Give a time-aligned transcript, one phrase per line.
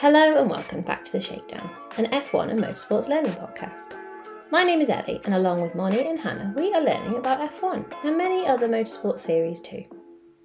[0.00, 3.96] Hello and welcome back to The Shakedown, an F1 and motorsports learning podcast.
[4.48, 7.92] My name is Ellie, and along with Moni and Hannah, we are learning about F1
[8.04, 9.82] and many other motorsport series too.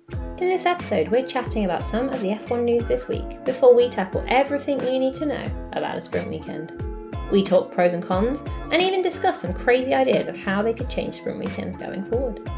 [0.10, 3.90] In this episode, we're chatting about some of the F1 news this week before we
[3.90, 6.72] tackle everything you need to know about a sprint weekend.
[7.32, 8.42] We talk pros and cons
[8.72, 12.50] and even discuss some crazy ideas of how they could change sprint weekends going forward.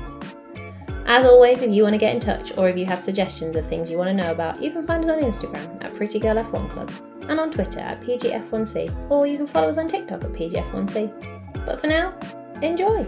[1.08, 3.68] As always, if you want to get in touch or if you have suggestions of
[3.68, 6.92] things you want to know about, you can find us on Instagram at PrettyGirlF1 Club
[7.30, 11.66] and on Twitter at PGF1C, or you can follow us on TikTok at PGF1C.
[11.66, 12.18] But for now,
[12.62, 13.08] enjoy!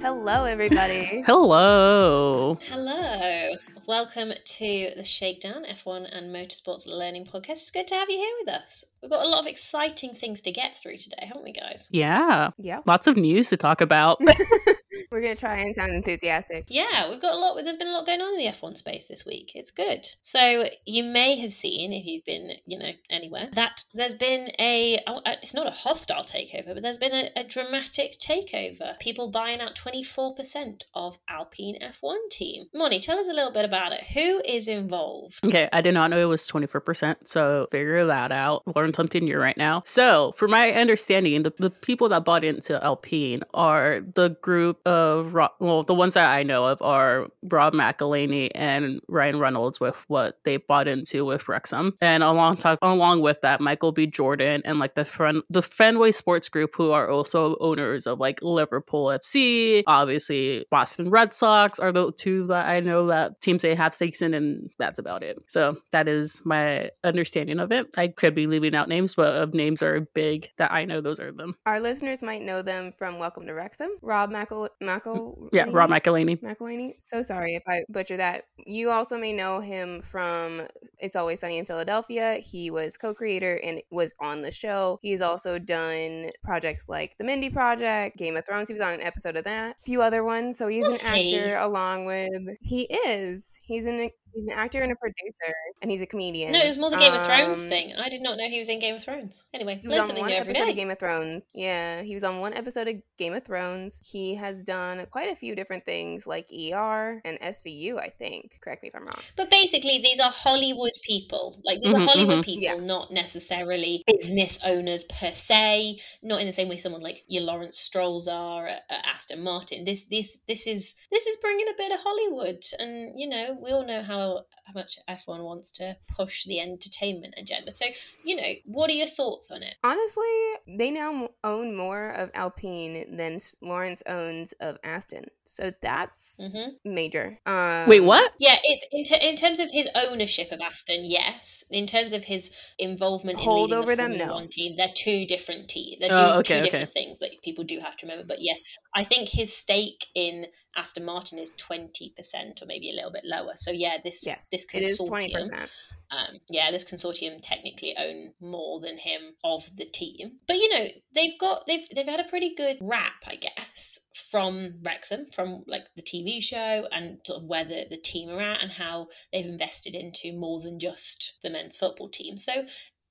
[0.00, 1.22] Hello, everybody.
[1.26, 2.58] Hello.
[2.62, 3.54] Hello.
[3.86, 7.50] Welcome to the Shakedown F1 and Motorsports Learning Podcast.
[7.50, 8.82] It's good to have you here with us.
[9.02, 11.86] We've got a lot of exciting things to get through today, haven't we, guys?
[11.90, 12.48] Yeah.
[12.56, 12.80] Yeah.
[12.86, 14.22] Lots of news to talk about.
[15.10, 16.64] We're going to try and sound enthusiastic.
[16.68, 17.62] Yeah, we've got a lot.
[17.62, 19.52] There's been a lot going on in the F1 space this week.
[19.54, 20.06] It's good.
[20.22, 24.98] So you may have seen, if you've been, you know, anywhere, that there's been a.
[25.06, 28.98] oh, uh, It's not a hostile takeover, but there's been a, a dramatic takeover.
[28.98, 32.64] People buying out 24% of Alpine F1 team.
[32.72, 34.04] Moni, tell us a little bit about it.
[34.14, 35.40] Who is involved?
[35.44, 38.62] okay, I did not know it was 24%, so figure that out.
[38.74, 39.82] Learn something new right now.
[39.86, 45.32] So, for my understanding, the, the people that bought into Alpine are the group of,
[45.58, 50.38] well, the ones that I know of are Rob McElhenney and Ryan Reynolds with what
[50.44, 51.96] they bought into with Wrexham.
[52.00, 54.06] And along, talk, along with that, Michael B.
[54.06, 58.42] Jordan and like the, friend, the Fenway Sports Group, who are also owners of like
[58.42, 63.74] Liverpool FC, obviously Boston Red Sox are the two that I know that teams they
[63.74, 65.38] have stakes in, and that's about it.
[65.48, 67.86] So that is my understanding of it.
[67.96, 71.18] I could be leaving out names, but of names are big that I know those
[71.18, 71.56] are them.
[71.64, 73.88] Our listeners might know them from Welcome to Wrexham.
[74.02, 76.40] Rob Mackle, Mackle, Yeah, Rob McElhenney.
[76.42, 76.94] McElhenney.
[76.98, 78.44] So sorry if I butcher that.
[78.66, 80.68] You also may know him from
[80.98, 82.34] It's Always Sunny in Philadelphia.
[82.34, 84.98] He was co-creator and was on the show.
[85.02, 88.68] He's also done projects like The Mindy Project, Game of Thrones.
[88.68, 89.76] He was on an episode of that.
[89.80, 90.58] A few other ones.
[90.58, 91.34] So he's Was an he?
[91.36, 93.53] actor along with he is.
[93.62, 96.52] He's an he's an actor and a producer and he's a comedian.
[96.52, 97.94] No, it was more the Game of Thrones Um, thing.
[97.96, 99.44] I did not know he was in Game of Thrones.
[99.54, 101.50] Anyway, He was on something one episode of Game of Thrones.
[101.54, 104.00] Yeah, he was on one episode of Game of Thrones.
[104.04, 108.58] He has done quite a few different things like ER and SVU, I think.
[108.62, 109.20] Correct me if I'm wrong.
[109.36, 111.60] But basically, these are Hollywood people.
[111.64, 112.44] Like these Mhm, are Hollywood mhm.
[112.44, 112.74] people, Yeah.
[112.76, 115.98] not necessarily business owners per se.
[116.22, 119.84] Not in the same way someone like your Lawrence Strolls are at, at Aston Martin.
[119.84, 123.70] This this this is this is bringing a bit of Hollywood, and you know we
[123.70, 127.70] all know how so how much F1 wants to push the entertainment agenda.
[127.70, 127.86] So
[128.24, 129.74] you know, what are your thoughts on it?
[129.84, 130.24] Honestly,
[130.66, 135.26] they now own more of Alpine than Lawrence owns of Aston.
[135.44, 137.38] So that's hmm major.
[137.46, 138.32] Um, Wait, what?
[138.38, 141.64] Yeah, it's in, ter- in terms of his ownership of Aston, yes.
[141.70, 144.34] In terms of his involvement in Hold leading over the them, Formula no.
[144.36, 145.98] One team, they're two different teams.
[146.00, 146.70] They're Oh, doing okay, two okay.
[146.70, 148.24] different things that people do have to remember.
[148.26, 148.60] But yes,
[148.94, 150.46] I think his stake in
[150.76, 153.52] Aston Martin is twenty percent, or maybe a little bit lower.
[153.56, 155.70] So yeah, this Yes, this it is consortium, 20%.
[156.10, 160.38] um, yeah, this consortium technically own more than him of the team.
[160.46, 164.74] But you know, they've got they've they've had a pretty good rap, I guess, from
[164.82, 168.62] Wrexham, from like the TV show and sort of where the, the team are at
[168.62, 172.36] and how they've invested into more than just the men's football team.
[172.36, 172.64] So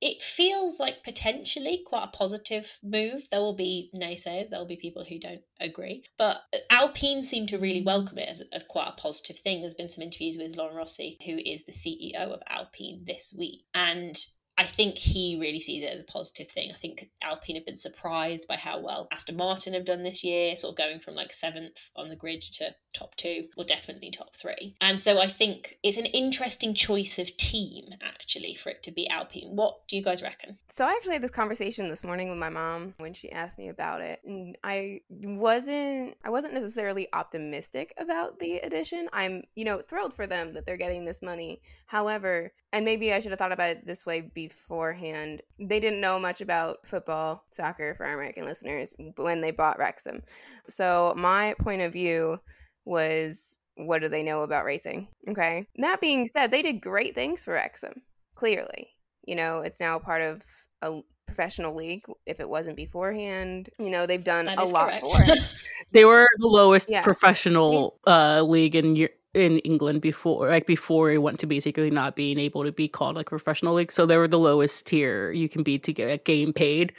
[0.03, 3.29] it feels like potentially quite a positive move.
[3.31, 6.03] There will be naysayers, there will be people who don't agree.
[6.17, 7.85] But Alpine seem to really mm.
[7.85, 9.61] welcome it as, as quite a positive thing.
[9.61, 13.63] There's been some interviews with Laurent Rossi, who is the CEO of Alpine this week.
[13.73, 14.17] And
[14.57, 16.71] I think he really sees it as a positive thing.
[16.71, 20.55] I think Alpine have been surprised by how well Aston Martin have done this year,
[20.55, 24.35] sort of going from like seventh on the grid to top two, or definitely top
[24.35, 24.75] three.
[24.79, 29.09] And so I think it's an interesting choice of team, actually, for it to be
[29.09, 29.55] Alpine.
[29.55, 30.57] What do you guys reckon?
[30.69, 33.69] So I actually had this conversation this morning with my mom when she asked me
[33.69, 39.09] about it, and I wasn't I wasn't necessarily optimistic about the addition.
[39.11, 41.61] I'm, you know, thrilled for them that they're getting this money.
[41.87, 45.41] However, and maybe I should have thought about it this way beforehand.
[45.59, 50.21] They didn't know much about football, soccer for our American listeners when they bought Wrexham.
[50.67, 52.39] So my point of view
[52.85, 55.07] was what do they know about racing?
[55.29, 55.67] Okay.
[55.77, 58.03] That being said, they did great things for Wrexham,
[58.35, 58.89] clearly.
[59.25, 60.41] You know, it's now part of
[60.81, 63.69] a professional league if it wasn't beforehand.
[63.79, 65.01] You know, they've done That a lot correct.
[65.09, 65.53] for it.
[65.91, 67.03] They were the lowest Yeah.
[67.03, 72.15] professional uh, league in Eu- in England before, like before it went to basically not
[72.15, 73.91] being able to be called like professional league.
[73.91, 76.93] So they were the lowest tier you can be to get a game paid.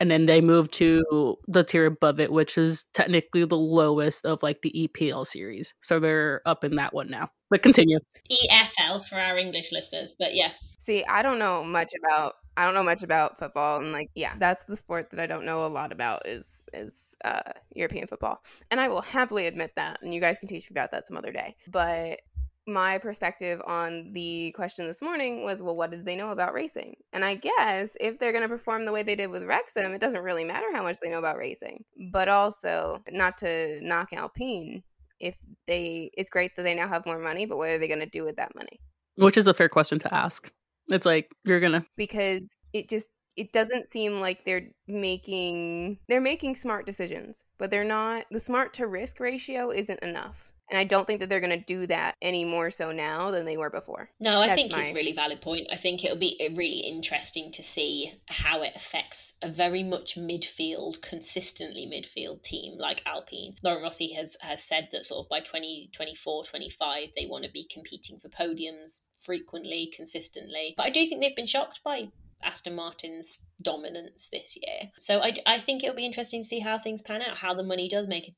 [0.00, 4.42] And then they moved to the tier above it, which is technically the lowest of
[4.42, 5.74] like the EPL series.
[5.82, 7.30] So they're up in that one now.
[7.50, 7.98] But continue.
[8.30, 10.74] EFL for our English listeners, but yes.
[10.78, 14.34] See, I don't know much about I don't know much about football and like yeah,
[14.38, 18.42] that's the sport that I don't know a lot about is is uh European football.
[18.70, 21.16] And I will happily admit that and you guys can teach me about that some
[21.16, 21.56] other day.
[21.68, 22.20] But
[22.66, 26.96] my perspective on the question this morning was well what did they know about racing?
[27.12, 30.00] And i guess if they're going to perform the way they did with wrexham it
[30.00, 31.84] doesn't really matter how much they know about racing.
[32.12, 34.82] But also not to knock alpine
[35.20, 38.00] if they it's great that they now have more money but what are they going
[38.00, 38.80] to do with that money?
[39.16, 40.50] Which is a fair question to ask.
[40.88, 46.54] It's like you're gonna because it just it doesn't seem like they're making they're making
[46.54, 51.06] smart decisions but they're not the smart to risk ratio isn't enough and I don't
[51.06, 54.10] think that they're going to do that any more so now than they were before.
[54.18, 54.78] No, I That's think my...
[54.78, 55.66] it's a really valid point.
[55.70, 60.16] I think it'll be uh, really interesting to see how it affects a very much
[60.16, 63.56] midfield, consistently midfield team like Alpine.
[63.62, 67.68] Laurent Rossi has, has said that sort of by 2024, 25, they want to be
[67.70, 70.74] competing for podiums frequently, consistently.
[70.76, 72.08] But I do think they've been shocked by
[72.44, 74.90] Aston Martin's dominance this year.
[74.98, 77.62] So I, I think it'll be interesting to see how things pan out, how the
[77.62, 78.32] money does make a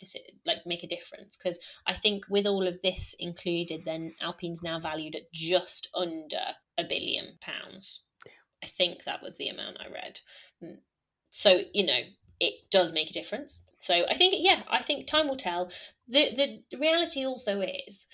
[0.45, 1.37] like make a difference.
[1.37, 6.55] Because I think with all of this included, then Alpine's now valued at just under
[6.79, 8.05] a billion pounds.
[8.63, 10.21] I think that was the amount I read.
[10.63, 10.79] Mm.
[11.29, 12.01] So you know
[12.41, 13.63] it does make a difference.
[13.79, 15.71] So I think yeah, I think time will tell.
[16.09, 18.07] The the reality also is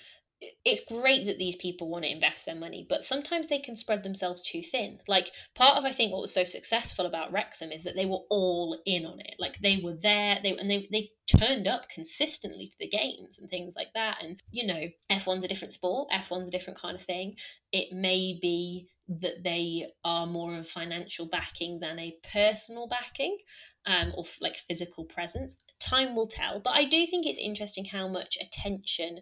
[0.65, 4.03] it's great that these people want to invest their money, but sometimes they can spread
[4.03, 4.99] themselves too thin.
[5.07, 8.23] Like part of I think what was so successful about Wrexham is that they were
[8.29, 9.35] all in on it.
[9.39, 13.49] Like they were there, they and they they turned up consistently to the games and
[13.49, 14.17] things like that.
[14.21, 16.09] And you know, F1's a different sport.
[16.11, 17.35] F1's a different kind of thing.
[17.71, 23.37] It may be that they are more of financial backing than a personal backing.
[23.85, 25.57] Um, or like physical presence.
[25.77, 29.19] Time will tell, but I do think it's interesting how much attention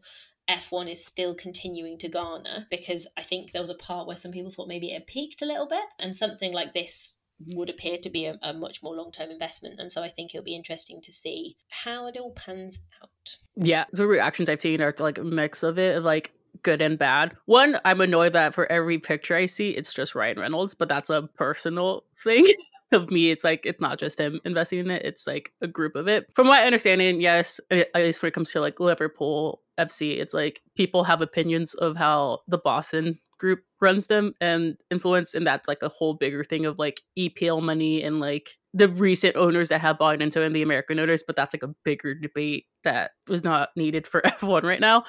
[0.51, 4.31] F1 is still continuing to garner because I think there was a part where some
[4.31, 7.19] people thought maybe it peaked a little bit, and something like this
[7.56, 9.80] would appear to be a, a much more long term investment.
[9.80, 13.38] And so I think it'll be interesting to see how it all pans out.
[13.56, 16.33] Yeah, the reactions I've seen are like a mix of it, like
[16.63, 17.36] good and bad.
[17.45, 21.09] One, I'm annoyed that for every picture I see, it's just Ryan Reynolds, but that's
[21.09, 22.45] a personal thing.
[22.92, 25.96] of me it's like it's not just him investing in it it's like a group
[25.96, 26.26] of it.
[26.34, 30.62] From my understanding yes at least when it comes to like liverpool fc it's like
[30.76, 35.82] people have opinions of how the boston group runs them and influence and that's like
[35.82, 39.98] a whole bigger thing of like epl money and like the recent owners that have
[39.98, 43.70] bought into and the american owners but that's like a bigger debate that was not
[43.76, 45.04] needed for f1 right now.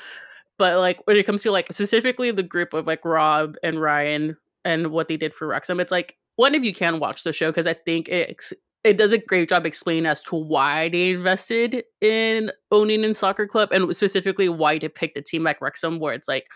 [0.59, 4.37] But like when it comes to like specifically the group of like rob and ryan
[4.65, 7.51] and what they did for Wrexham, it's like one of you can watch the show
[7.51, 8.43] because I think it
[8.85, 13.47] it does a great job explaining as to why they invested in owning in soccer
[13.47, 16.47] club and specifically why they picked a team like Wrexham, where it's like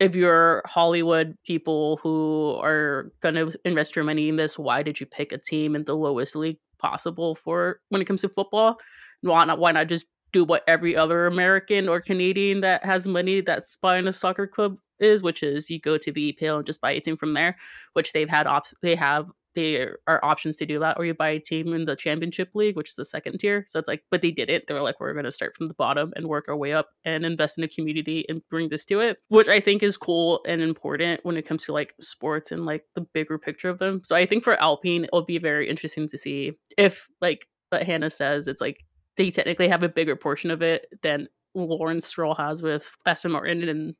[0.00, 5.06] if you're Hollywood people who are gonna invest your money in this, why did you
[5.06, 8.78] pick a team in the lowest league possible for when it comes to football?
[9.20, 9.58] Why not?
[9.58, 14.06] Why not just do what every other American or Canadian that has money that's buying
[14.06, 17.00] a soccer club is, which is you go to the EPL and just buy a
[17.00, 17.56] team from there,
[17.92, 21.30] which they've had ops they have they are options to do that, or you buy
[21.30, 23.64] a team in the championship league, which is the second tier.
[23.66, 24.66] So it's like, but they did it.
[24.66, 27.24] They were like, we're gonna start from the bottom and work our way up and
[27.24, 30.62] invest in the community and bring this to it, which I think is cool and
[30.62, 34.02] important when it comes to like sports and like the bigger picture of them.
[34.04, 38.10] So I think for Alpine, it'll be very interesting to see if like what Hannah
[38.10, 38.84] says, it's like
[39.18, 43.68] they technically have a bigger portion of it than Lawrence Stroll has with Aston Martin,
[43.68, 43.94] and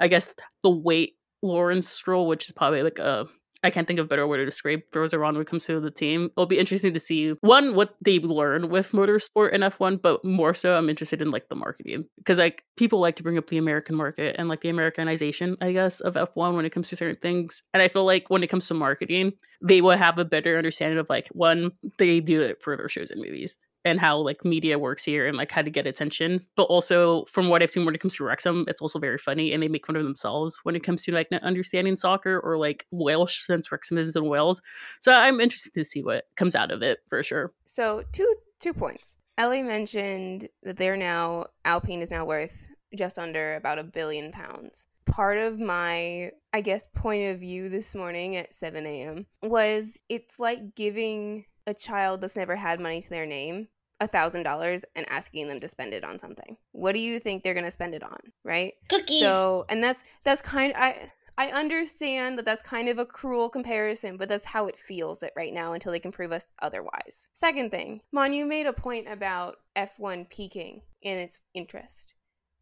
[0.00, 3.26] I guess the weight Lawrence Stroll, which is probably like a
[3.64, 5.80] I can't think of a better word to describe throws around when it comes to
[5.80, 6.26] the team.
[6.36, 10.52] It'll be interesting to see one what they learn with motorsport in F1, but more
[10.52, 13.56] so I'm interested in like the marketing because like people like to bring up the
[13.56, 17.16] American market and like the Americanization, I guess, of F1 when it comes to certain
[17.16, 17.62] things.
[17.72, 19.32] And I feel like when it comes to marketing,
[19.62, 23.10] they will have a better understanding of like one they do it for their shows
[23.10, 26.44] and movies and how like media works here and like how to get attention.
[26.56, 29.52] But also from what I've seen when it comes to Wrexham, it's also very funny
[29.52, 32.56] and they make fun of themselves when it comes to like not understanding soccer or
[32.56, 34.62] like Welsh since Wrexham is in Wales.
[35.00, 37.52] So I'm interested to see what comes out of it for sure.
[37.64, 39.16] So two two points.
[39.36, 44.86] Ellie mentioned that they're now Alpine is now worth just under about a billion pounds.
[45.06, 49.26] Part of my, I guess, point of view this morning at 7 a.m.
[49.42, 53.68] was it's like giving a child that's never had money to their name
[54.00, 56.56] a thousand dollars and asking them to spend it on something.
[56.72, 58.74] What do you think they're gonna spend it on, right?
[58.88, 59.20] Cookies.
[59.20, 60.72] So, and that's that's kind.
[60.76, 65.22] I I understand that that's kind of a cruel comparison, but that's how it feels
[65.22, 67.28] it right now until they can prove us otherwise.
[67.32, 72.14] Second thing, Mon, you made a point about F1 peaking in its interest.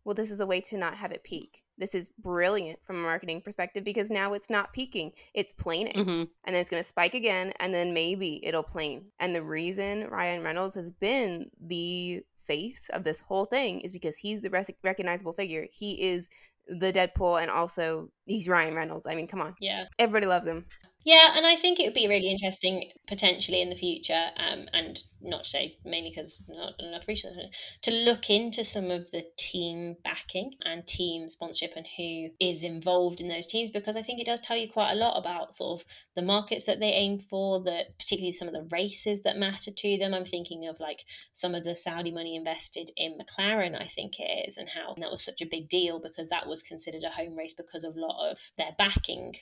[0.04, 1.62] Well, this is a way to not have it peak.
[1.78, 5.94] This is brilliant from a marketing perspective because now it's not peaking, it's planing.
[5.94, 6.10] Mm-hmm.
[6.10, 9.06] And then it's going to spike again, and then maybe it'll plane.
[9.20, 14.16] And the reason Ryan Reynolds has been the face of this whole thing is because
[14.16, 15.66] he's the rec- recognizable figure.
[15.70, 16.28] He is
[16.68, 19.06] the Deadpool, and also he's Ryan Reynolds.
[19.06, 19.54] I mean, come on.
[19.60, 19.84] Yeah.
[19.98, 20.66] Everybody loves him.
[21.04, 25.02] Yeah, and I think it would be really interesting potentially in the future, um, and
[25.20, 27.34] not to say mainly because not enough research,
[27.82, 33.20] to look into some of the team backing and team sponsorship and who is involved
[33.20, 35.80] in those teams because I think it does tell you quite a lot about sort
[35.80, 39.72] of the markets that they aim for, that particularly some of the races that matter
[39.76, 40.14] to them.
[40.14, 44.46] I'm thinking of like some of the Saudi money invested in McLaren, I think it
[44.46, 47.34] is, and how that was such a big deal because that was considered a home
[47.34, 49.34] race because of a lot of their backing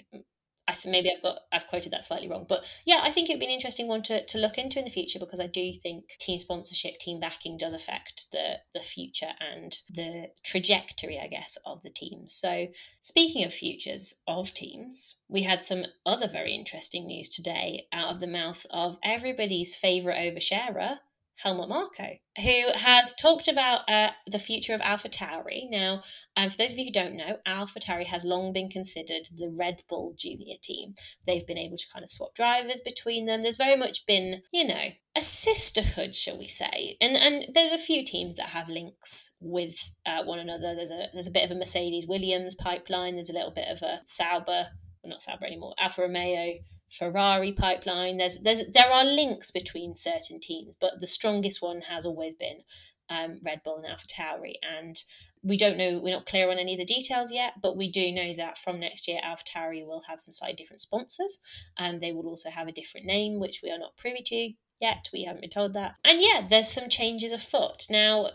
[0.71, 3.41] I th- maybe I've got I've quoted that slightly wrong, but yeah, I think it'd
[3.41, 6.17] be an interesting one to, to look into in the future because I do think
[6.21, 11.83] team sponsorship, team backing does affect the the future and the trajectory, I guess, of
[11.83, 12.33] the teams.
[12.33, 12.69] So
[13.01, 18.21] speaking of futures of teams, we had some other very interesting news today out of
[18.21, 20.99] the mouth of everybody's favorite oversharer,
[21.43, 25.71] Helmut Marko, who has talked about uh, the future of AlphaTauri.
[25.71, 26.03] Now,
[26.37, 29.83] um, for those of you who don't know, AlphaTauri has long been considered the Red
[29.89, 30.95] Bull junior team.
[31.27, 33.43] They've been able to kind of swap drivers between them.
[33.43, 36.97] There's very much been, you know, a sisterhood, shall we say?
[37.01, 40.75] And and there's a few teams that have links with uh, one another.
[40.75, 43.15] There's a there's a bit of a Mercedes Williams pipeline.
[43.15, 44.69] There's a little bit of a Sauber,
[45.03, 46.59] well, not Sauber anymore, Alfa Romeo
[46.91, 48.17] Ferrari pipeline.
[48.17, 52.61] There's there's there are links between certain teams, but the strongest one has always been
[53.09, 54.97] um, Red Bull and AlphaTauri, and
[55.43, 56.01] we don't know.
[56.03, 58.81] We're not clear on any of the details yet, but we do know that from
[58.81, 61.39] next year, AlphaTauri will have some slightly different sponsors,
[61.79, 65.09] and they will also have a different name, which we are not privy to yet.
[65.13, 68.31] We haven't been told that, and yeah, there's some changes afoot now.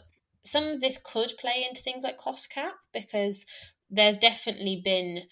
[0.46, 3.46] Some of this could play into things like cost cap because
[3.90, 5.24] there's definitely been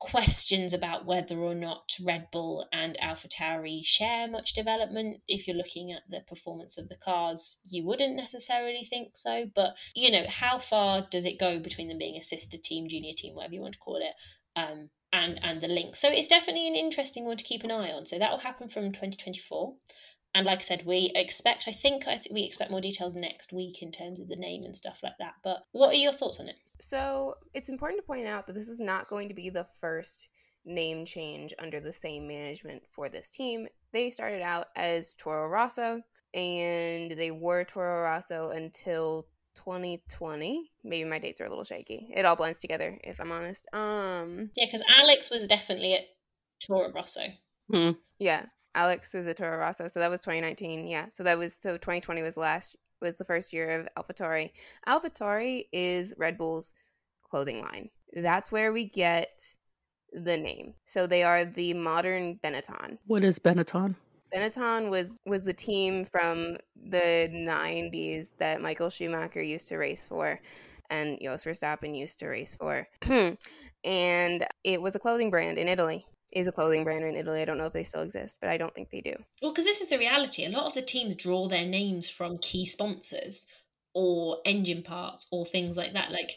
[0.00, 5.22] questions about whether or not Red Bull and AlphaTauri share much development.
[5.28, 9.46] If you're looking at the performance of the cars, you wouldn't necessarily think so.
[9.54, 13.12] But, you know, how far does it go between them being a sister team, junior
[13.16, 14.14] team, whatever you want to call it?
[14.56, 15.96] Um, and and the link.
[15.96, 18.06] So it's definitely an interesting one to keep an eye on.
[18.06, 19.74] So that will happen from 2024.
[20.34, 23.52] And like I said, we expect, I think I th- we expect more details next
[23.52, 25.34] week in terms of the name and stuff like that.
[25.42, 26.56] But what are your thoughts on it?
[26.78, 30.28] So it's important to point out that this is not going to be the first
[30.64, 33.66] name change under the same management for this team.
[33.92, 36.00] They started out as Toro Rosso
[36.32, 40.70] and they were Toro Rosso until 2020.
[40.84, 42.08] Maybe my dates are a little shaky.
[42.14, 43.66] It all blends together if I'm honest.
[43.72, 46.02] Um Yeah, because Alex was definitely at
[46.64, 47.22] Toro Rosso.
[47.70, 47.92] Hmm.
[48.18, 50.86] yeah, Alex Toro Rosso, so that was 2019.
[50.86, 54.50] Yeah, so that was so 2020 was last was the first year of AlphaTauri.
[54.86, 56.74] AlphaTauri is Red Bull's
[57.22, 57.88] clothing line.
[58.14, 59.40] That's where we get
[60.12, 60.74] the name.
[60.84, 62.98] So they are the modern Benetton.
[63.06, 63.94] What is Benetton?
[64.34, 70.38] Benetton was was the team from the 90s that Michael Schumacher used to race for
[70.90, 72.86] and Jos Verstappen used to race for.
[73.84, 76.04] and it was a clothing brand in Italy.
[76.32, 77.42] Is a clothing brand in Italy.
[77.42, 79.14] I don't know if they still exist, but I don't think they do.
[79.42, 80.44] Well, because this is the reality.
[80.44, 83.46] A lot of the teams draw their names from key sponsors
[83.94, 86.12] or engine parts or things like that.
[86.12, 86.32] Like,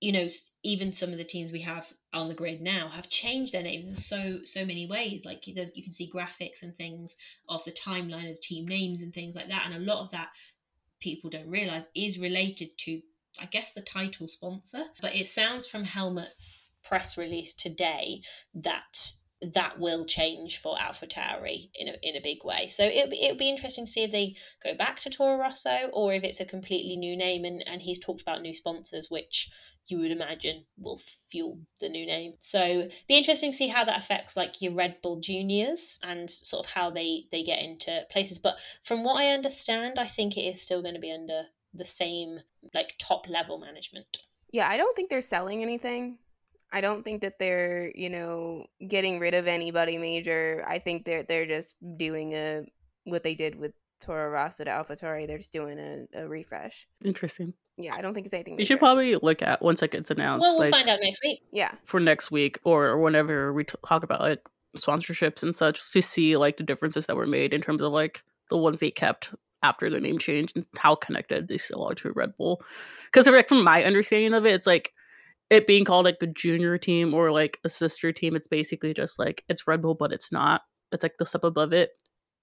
[0.00, 0.26] you know,
[0.62, 3.86] even some of the teams we have on the grid now have changed their names
[3.86, 5.26] in so so many ways.
[5.26, 7.14] Like, there's, you can see graphics and things
[7.50, 9.66] of the timeline of team names and things like that.
[9.66, 10.28] And a lot of that
[11.00, 13.02] people don't realize is related to,
[13.38, 14.84] I guess, the title sponsor.
[15.02, 18.22] But it sounds from Helmut's press release today
[18.54, 22.66] that that will change for AlphaTauri in a in a big way.
[22.68, 26.12] So be, it'll be interesting to see if they go back to Toro Rosso or
[26.12, 27.44] if it's a completely new name.
[27.44, 29.48] And, and he's talked about new sponsors, which
[29.86, 32.34] you would imagine will fuel the new name.
[32.38, 36.66] So be interesting to see how that affects like your Red Bull juniors and sort
[36.66, 38.38] of how they they get into places.
[38.38, 41.84] But from what I understand, I think it is still going to be under the
[41.84, 42.40] same
[42.74, 44.18] like top level management.
[44.50, 46.18] Yeah, I don't think they're selling anything.
[46.72, 50.64] I don't think that they're, you know, getting rid of anybody major.
[50.66, 52.64] I think they're they're just doing a
[53.04, 55.26] what they did with Toro Rosso to AlphaTauri.
[55.26, 56.86] They're just doing a, a refresh.
[57.04, 57.54] Interesting.
[57.76, 58.58] Yeah, I don't think it's anything.
[58.58, 61.20] You should probably look at once it gets announced, Well, we'll like find out next
[61.24, 61.42] week.
[61.52, 64.42] Yeah, for next week or whenever we t- talk about like
[64.76, 68.24] sponsorships and such, to see like the differences that were made in terms of like
[68.50, 72.12] the ones they kept after the name change and how connected they still are to
[72.12, 72.62] Red Bull.
[73.06, 74.92] Because like from my understanding of it, it's like
[75.50, 79.18] it being called like a junior team or like a sister team, it's basically just
[79.18, 80.62] like it's Red Bull, but it's not.
[80.92, 81.90] It's like the step above it.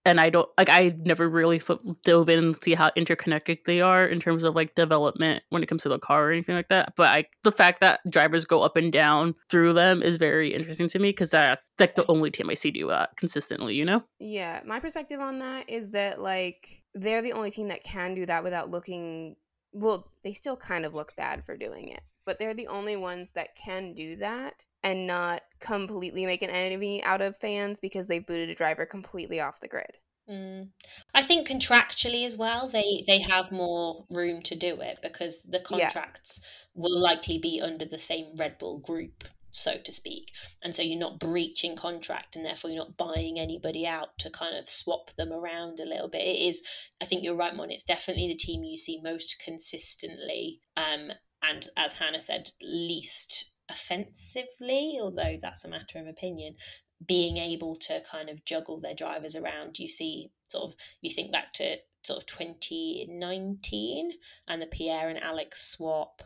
[0.08, 3.82] And I don't like I never really f- dove in and see how interconnected they
[3.82, 6.68] are in terms of like development when it comes to the car or anything like
[6.68, 6.94] that.
[6.96, 10.88] But I the fact that drivers go up and down through them is very interesting
[10.90, 13.74] to me because that's like the only team I see do that consistently.
[13.74, 14.04] You know?
[14.20, 18.28] Yeah, my perspective on that is that like they're the only team that can do
[18.28, 19.38] that without looking
[19.74, 22.02] well, they still kind of look bad for doing it.
[22.26, 27.04] But they're the only ones that can do that and not completely make an enemy
[27.04, 29.98] out of fans because they've booted a driver completely off the grid.
[30.30, 30.70] Mm.
[31.14, 35.60] I think contractually as well, they they have more room to do it because the
[35.70, 35.92] Yeah.
[35.92, 36.42] contracts
[36.74, 40.32] will likely be under the same Red Bull group, so to speak,
[40.64, 44.58] and so you're not breaching contract, and therefore you're not buying anybody out to kind
[44.58, 46.22] of swap them around a little bit.
[46.24, 46.68] It is,
[47.00, 47.70] I think you're right, Mon.
[47.70, 54.98] It's definitely the team you see most consistently, um, and as Hannah said, least offensively,
[55.02, 56.56] although that's a matter of opinion
[57.06, 59.80] being able to kind of juggle their drivers around.
[59.80, 64.12] You see, sort of, you think back to sort of 2019
[64.48, 66.24] and the Pierre and Alex swap.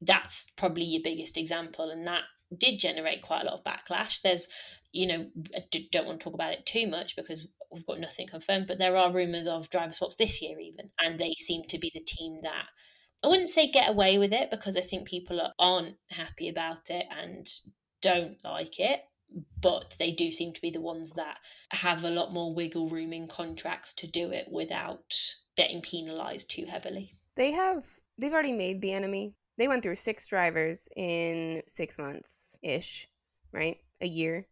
[0.00, 2.24] That's probably your biggest example, and that
[2.56, 4.20] did generate quite a lot of backlash.
[4.20, 4.48] There's,
[4.92, 8.26] you know, I don't want to talk about it too much because we've got nothing
[8.26, 11.78] confirmed, but there are rumours of driver swaps this year, even, and they seem to
[11.78, 12.66] be the team that
[13.22, 16.90] I wouldn't say get away with it because I think people are, aren't happy about
[16.90, 17.46] it and
[18.00, 19.02] don't like it
[19.60, 21.38] but they do seem to be the ones that
[21.72, 25.14] have a lot more wiggle room in contracts to do it without
[25.56, 27.12] getting penalized too heavily.
[27.36, 27.86] They have
[28.18, 29.34] they've already made the enemy.
[29.58, 33.06] They went through six drivers in 6 months ish,
[33.52, 33.76] right?
[34.00, 34.46] A year.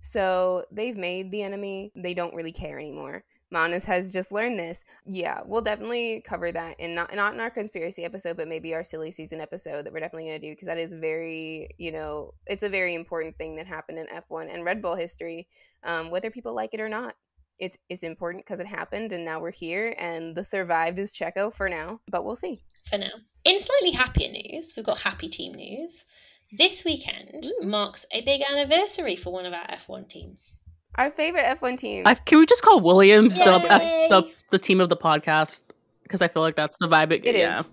[0.00, 1.90] So, they've made the enemy.
[1.96, 3.24] They don't really care anymore.
[3.50, 4.84] Manas has just learned this.
[5.04, 8.82] Yeah, we'll definitely cover that in not not in our conspiracy episode, but maybe our
[8.82, 12.64] silly season episode that we're definitely gonna do because that is very, you know, it's
[12.64, 15.46] a very important thing that happened in F1 and Red Bull history,
[15.84, 17.14] um, whether people like it or not.
[17.58, 21.54] It's it's important because it happened and now we're here and the survived is Checo
[21.54, 22.62] for now, but we'll see.
[22.84, 23.12] For now.
[23.44, 26.04] In slightly happier news, we've got happy team news.
[26.52, 27.66] This weekend Ooh.
[27.66, 30.54] marks a big anniversary for one of our F1 teams.
[30.96, 32.06] Our favorite F1 team.
[32.06, 34.06] I, can we just call Williams the, Yay!
[34.08, 35.62] the the team of the podcast?
[36.02, 37.12] Because I feel like that's the vibe.
[37.12, 37.60] It, It yeah.
[37.60, 37.66] is.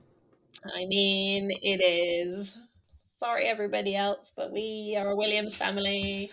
[0.76, 2.58] I mean, it is.
[2.88, 6.32] Sorry, everybody else, but we are a Williams family.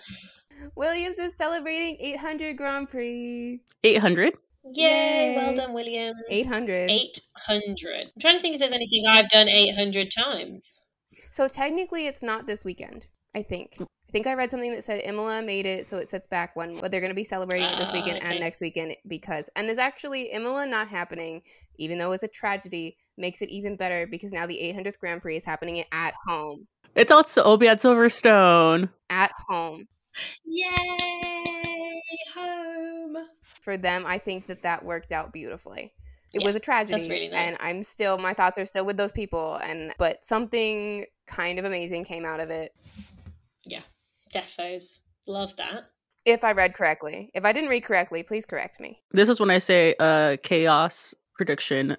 [0.74, 3.61] Williams is celebrating 800 Grand Prix.
[3.85, 4.35] Eight hundred.
[4.74, 5.37] Yay, Yay.
[5.37, 6.16] well done, Williams.
[6.29, 6.90] 800.
[6.90, 8.00] 800.
[8.14, 10.74] I'm trying to think if there's anything I've done 800 times.
[11.31, 13.07] So technically, it's not this weekend.
[13.35, 13.79] I think.
[14.11, 16.75] I think I read something that said Imola made it, so it sets back one.
[16.81, 18.27] But they're going to be celebrating it this Ah, weekend okay.
[18.29, 21.42] and next weekend because, and there's actually Imola not happening,
[21.77, 25.37] even though it's a tragedy, makes it even better because now the 800th Grand Prix
[25.37, 26.66] is happening at home.
[26.96, 28.88] It's also Obi at Silverstone.
[29.11, 29.87] At home.
[30.44, 32.03] Yay!
[32.35, 33.16] Home.
[33.62, 35.92] For them, I think that that worked out beautifully.
[36.35, 37.57] It Yeah, was a tragedy, really and.
[37.61, 39.55] I'm still my thoughts are still with those people.
[39.62, 42.73] And but something kind of amazing came out of it.
[44.34, 45.00] Defos.
[45.26, 45.90] Love that.
[46.24, 49.00] If I read correctly, if I didn't read correctly, please correct me.
[49.12, 51.96] This is when I say uh chaos prediction.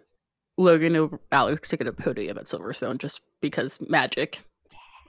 [0.58, 4.40] Logan and Alex to get a podium at Silverstone just because magic.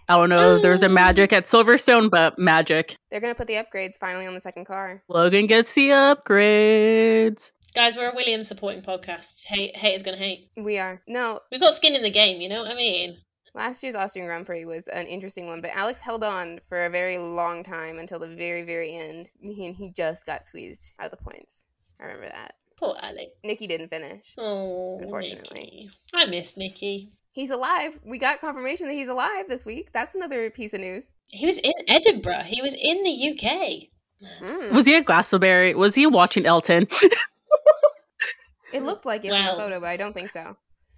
[0.09, 2.97] I don't know if there's a magic at Silverstone, but magic.
[3.11, 5.03] They're gonna put the upgrades finally on the second car.
[5.09, 7.53] Logan gets the upgrades.
[7.75, 9.47] Guys, we're a Williams supporting podcast.
[9.47, 10.51] Hate, hate is gonna hate.
[10.57, 11.41] We are no.
[11.51, 13.19] We've got skin in the game, you know what I mean?
[13.55, 16.91] Last year's Austrian Grand Prix was an interesting one, but Alex held on for a
[16.91, 21.19] very long time until the very, very end, and he just got squeezed out of
[21.19, 21.65] the points.
[22.01, 22.55] I remember that.
[22.79, 23.29] Poor Alec.
[23.45, 24.35] Nikki didn't finish.
[24.39, 25.61] Oh, Unfortunately.
[25.61, 25.91] Nikki.
[26.15, 27.13] I miss Nikki.
[27.33, 27.99] He's alive.
[28.05, 29.91] We got confirmation that he's alive this week.
[29.93, 31.13] That's another piece of news.
[31.27, 32.43] He was in Edinburgh.
[32.47, 33.89] He was in the UK.
[34.43, 34.73] Mm.
[34.73, 35.75] Was he at Glastonbury?
[35.75, 36.89] Was he watching Elton?
[38.73, 40.57] It looked like it from Well- the photo, but I don't think so.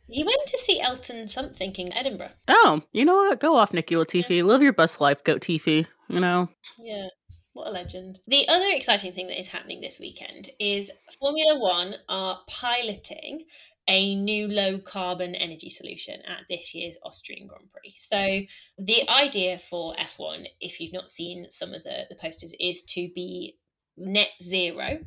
[0.09, 2.33] He went to see Elton something in Edinburgh.
[2.49, 3.41] oh, you know what?
[3.41, 4.45] Go off, Nikki Latifi.
[4.45, 5.87] Live your best life, Goat Tifi.
[6.09, 6.49] You know?
[6.79, 7.09] Yeah,
[7.55, 8.21] what a legend.
[8.27, 13.45] The other exciting thing that is happening this weekend is Formula One are piloting
[13.89, 17.93] a new low carbon energy solution at this year's Austrian Grand Prix.
[17.97, 18.41] So,
[18.79, 23.09] the idea for F1, if you've not seen some of the, the posters, is to
[23.15, 23.59] be
[23.97, 24.99] net zero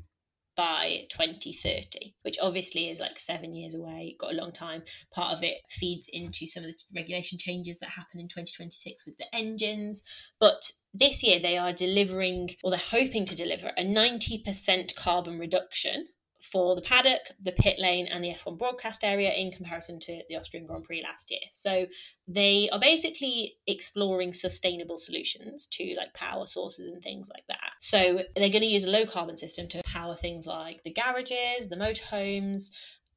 [0.57, 4.81] by 2030, which obviously is like seven years away, got a long time.
[5.13, 9.15] Part of it feeds into some of the regulation changes that happen in 2026 with
[9.17, 10.01] the engines.
[10.39, 16.07] But this year they are delivering, or they're hoping to deliver, a 90% carbon reduction
[16.41, 20.35] for the paddock, the pit lane, and the F1 broadcast area in comparison to the
[20.35, 21.41] Austrian Grand Prix last year.
[21.51, 21.87] So
[22.27, 27.71] they are basically exploring sustainable solutions to like power sources and things like that.
[27.79, 31.67] So they're going to use a low carbon system to power things like the garages,
[31.69, 32.71] the motorhomes,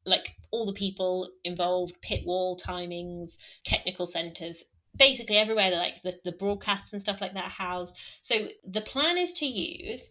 [0.06, 4.64] like all the people involved, pit wall timings, technical centres,
[4.96, 7.96] basically everywhere that like the, the broadcasts and stuff like that are housed.
[8.20, 10.10] So the plan is to use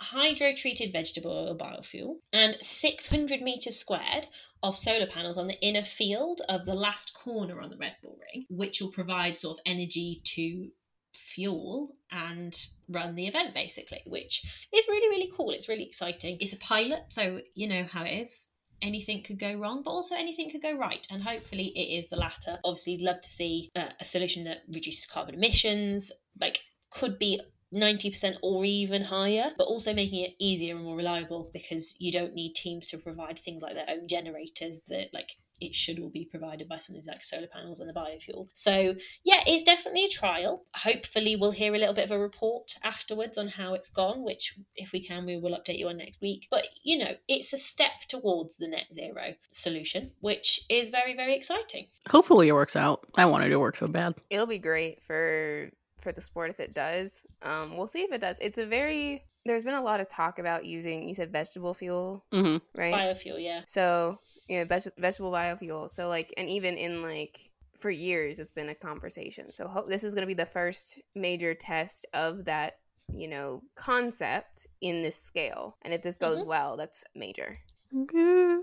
[0.00, 4.28] hydro treated vegetable oil biofuel and 600 meters squared
[4.62, 8.18] of solar panels on the inner field of the last corner on the Red Bull
[8.32, 10.68] Ring, which will provide sort of energy to
[11.14, 12.56] fuel and
[12.88, 15.50] run the event basically, which is really, really cool.
[15.50, 16.38] It's really exciting.
[16.40, 18.48] It's a pilot, so you know how it is
[18.82, 21.06] anything could go wrong, but also anything could go right.
[21.10, 22.58] And hopefully it is the latter.
[22.64, 27.40] Obviously, love to see uh, a solution that reduces carbon emissions, like could be
[27.74, 32.34] 90% or even higher, but also making it easier and more reliable because you don't
[32.34, 36.24] need teams to provide things like their own generators that like it should all be
[36.24, 38.48] provided by something like solar panels and the biofuel.
[38.52, 40.66] So, yeah, it's definitely a trial.
[40.76, 44.54] Hopefully, we'll hear a little bit of a report afterwards on how it's gone, which,
[44.76, 46.46] if we can, we will update you on next week.
[46.50, 51.34] But, you know, it's a step towards the net zero solution, which is very, very
[51.34, 51.86] exciting.
[52.08, 53.06] Hopefully, it works out.
[53.16, 54.14] I wanted it to work so bad.
[54.30, 57.24] It'll be great for for the sport if it does.
[57.42, 58.38] Um, we'll see if it does.
[58.40, 62.24] It's a very there's been a lot of talk about using you said vegetable fuel,
[62.32, 62.94] hmm right?
[62.94, 63.62] Biofuel, yeah.
[63.66, 65.90] So you know, veg- vegetable biofuel.
[65.90, 69.52] So like, and even in like for years, it's been a conversation.
[69.52, 72.78] So ho- this is going to be the first major test of that,
[73.12, 75.76] you know, concept in this scale.
[75.82, 77.58] And if this goes well, that's major.
[77.96, 78.58] Okay.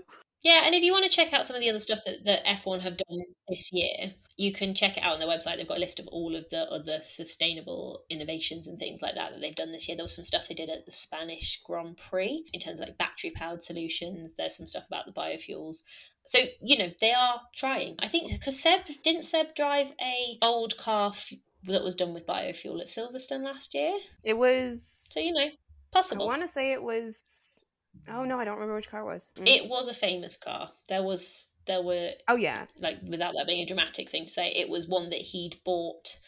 [0.46, 2.46] Yeah, and if you want to check out some of the other stuff that, that
[2.46, 5.56] F1 have done this year, you can check it out on their website.
[5.56, 9.32] They've got a list of all of the other sustainable innovations and things like that
[9.32, 9.96] that they've done this year.
[9.96, 12.96] There was some stuff they did at the Spanish Grand Prix in terms of like
[12.96, 14.34] battery powered solutions.
[14.34, 15.82] There's some stuff about the biofuels.
[16.26, 17.96] So, you know, they are trying.
[17.98, 21.32] I think because Seb, didn't Seb drive a old car f-
[21.64, 23.98] that was done with biofuel at Silverstone last year?
[24.22, 25.08] It was.
[25.10, 25.48] So, you know,
[25.90, 26.22] possible.
[26.22, 27.35] I want to say it was.
[28.08, 29.30] Oh no, I don't remember which car it was.
[29.36, 29.48] Mm.
[29.48, 30.70] It was a famous car.
[30.88, 34.48] There was, there were oh yeah, like without that being a dramatic thing to say,
[34.50, 36.18] it was one that he'd bought